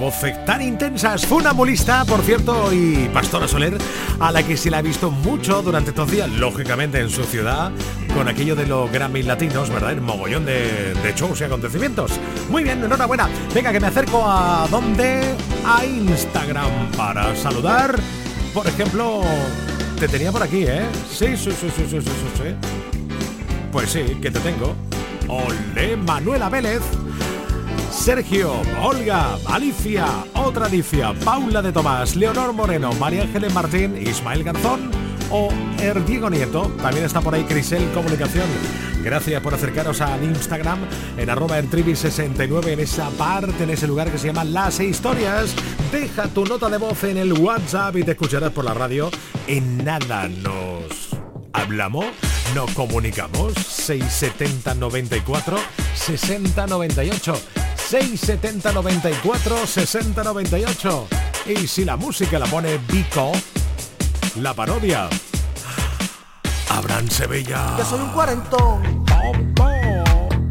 voces 0.00 0.44
tan 0.46 0.62
intensas. 0.62 1.26
Funambulista, 1.26 2.04
por 2.06 2.22
cierto, 2.22 2.72
y 2.72 3.08
Pastora 3.12 3.46
Soler, 3.46 3.76
a 4.18 4.32
la 4.32 4.42
que 4.42 4.56
se 4.56 4.70
la 4.70 4.78
ha 4.78 4.82
visto 4.82 5.10
mucho 5.10 5.60
durante 5.60 5.90
estos 5.90 6.10
días, 6.10 6.28
lógicamente 6.30 6.98
en 6.98 7.10
su 7.10 7.22
ciudad, 7.24 7.70
con 8.14 8.26
aquello 8.26 8.56
de 8.56 8.66
los 8.66 8.90
Grammy 8.90 9.22
latinos, 9.22 9.68
¿verdad? 9.68 9.92
El 9.92 10.00
mogollón 10.00 10.46
de, 10.46 10.94
de 10.94 11.14
shows 11.14 11.40
y 11.42 11.44
acontecimientos. 11.44 12.12
Muy 12.48 12.62
bien, 12.62 12.82
enhorabuena. 12.82 13.28
Venga, 13.54 13.72
que 13.72 13.80
me 13.80 13.88
acerco 13.88 14.24
a 14.26 14.66
donde? 14.70 15.34
A 15.66 15.84
Instagram 15.84 16.90
para 16.96 17.36
saludar. 17.36 17.94
Por 18.54 18.66
ejemplo, 18.66 19.20
te 19.98 20.08
tenía 20.08 20.32
por 20.32 20.42
aquí, 20.42 20.64
¿eh? 20.66 20.86
Sí, 21.10 21.36
sí, 21.36 21.52
sí, 21.52 21.70
sí, 21.76 21.86
sí, 21.88 22.00
sí. 22.00 22.10
sí. 22.36 22.54
Pues 23.70 23.90
sí, 23.90 24.00
que 24.20 24.30
te 24.30 24.40
tengo. 24.40 24.74
Ole, 25.28 25.96
Manuela 25.96 26.48
Vélez. 26.48 26.80
Sergio, 27.90 28.52
Olga, 28.80 29.36
Alicia, 29.46 30.06
otra 30.34 30.66
Alicia, 30.66 31.12
Paula 31.24 31.60
de 31.60 31.72
Tomás, 31.72 32.16
Leonor 32.16 32.52
Moreno, 32.52 32.92
María 32.94 33.22
Ángeles 33.22 33.52
Martín, 33.52 33.96
Ismael 33.96 34.44
Garzón 34.44 34.90
o 35.30 35.48
Er 35.78 36.04
Diego 36.04 36.30
Nieto. 36.30 36.70
También 36.82 37.04
está 37.04 37.20
por 37.20 37.34
ahí 37.34 37.44
Crisel 37.44 37.90
Comunicación. 37.92 38.46
Gracias 39.02 39.42
por 39.42 39.54
acercaros 39.54 40.00
al 40.00 40.22
Instagram 40.22 40.78
en 41.16 41.30
arroba 41.30 41.60
ertribi69 41.60 42.68
en 42.68 42.80
esa 42.80 43.08
parte, 43.10 43.64
en 43.64 43.70
ese 43.70 43.86
lugar 43.86 44.10
que 44.10 44.18
se 44.18 44.28
llama 44.28 44.44
Las 44.44 44.80
Historias. 44.80 45.54
Deja 45.90 46.28
tu 46.28 46.44
nota 46.44 46.68
de 46.68 46.78
voz 46.78 47.02
en 47.04 47.16
el 47.16 47.32
WhatsApp 47.32 47.96
y 47.96 48.04
te 48.04 48.12
escucharás 48.12 48.50
por 48.50 48.64
la 48.64 48.74
radio. 48.74 49.10
En 49.46 49.84
nada 49.84 50.28
nos 50.28 51.16
hablamos, 51.52 52.06
nos 52.54 52.70
comunicamos. 52.72 53.54
670 53.54 54.74
94 54.74 55.56
60 55.94 56.66
98. 56.66 57.40
670 57.76 58.72
94 58.72 59.66
60 59.66 60.24
98. 60.24 61.08
Y 61.46 61.66
si 61.66 61.84
la 61.84 61.96
música 61.96 62.38
la 62.38 62.46
pone 62.46 62.78
Vico, 62.88 63.32
la 64.36 64.54
parodia. 64.54 65.08
Abraham 66.70 67.08
Sevilla. 67.08 67.76
Yo 67.78 67.84
soy 67.84 68.00
un 68.00 68.10
cuarentón. 68.10 69.04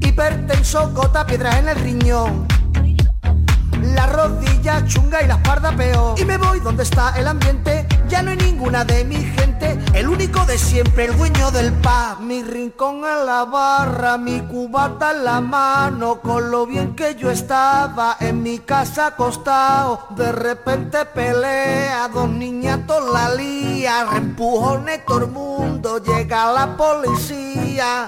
Hipertenso, 0.01 0.91
gota, 0.93 1.25
piedra 1.25 1.59
en 1.59 1.69
el 1.69 1.79
riñón. 1.79 2.47
La 3.81 4.05
rodilla 4.07 4.85
chunga 4.85 5.23
y 5.23 5.27
la 5.27 5.35
espalda 5.35 5.75
peor. 5.75 6.19
Y 6.19 6.25
me 6.25 6.37
voy 6.37 6.59
donde 6.59 6.83
está 6.83 7.17
el 7.17 7.27
ambiente. 7.27 7.87
Ya 8.09 8.23
no 8.23 8.31
hay 8.31 8.37
ninguna 8.37 8.83
de 8.83 9.05
mi 9.05 9.17
gente. 9.17 9.77
El 9.93 10.07
único 10.09 10.43
de 10.45 10.57
siempre, 10.57 11.05
el 11.05 11.15
dueño 11.15 11.51
del 11.51 11.71
pub. 11.73 12.21
Mi 12.21 12.41
rincón 12.41 13.05
en 13.05 13.25
la 13.25 13.45
barra, 13.45 14.17
mi 14.17 14.39
cubata 14.41 15.11
en 15.11 15.25
la 15.25 15.41
mano. 15.41 16.19
Con 16.19 16.49
lo 16.49 16.65
bien 16.65 16.95
que 16.95 17.13
yo 17.15 17.29
estaba 17.29 18.17
en 18.19 18.41
mi 18.41 18.57
casa 18.59 19.07
acostado. 19.07 20.07
De 20.15 20.31
repente 20.31 21.05
pelea, 21.05 22.07
dos 22.11 22.29
niñatos 22.29 23.13
la 23.13 23.35
lía. 23.35 24.07
Empujones 24.15 25.05
todo 25.05 25.19
el 25.19 25.27
mundo, 25.27 25.99
llega 25.99 26.51
la 26.51 26.75
policía. 26.75 28.07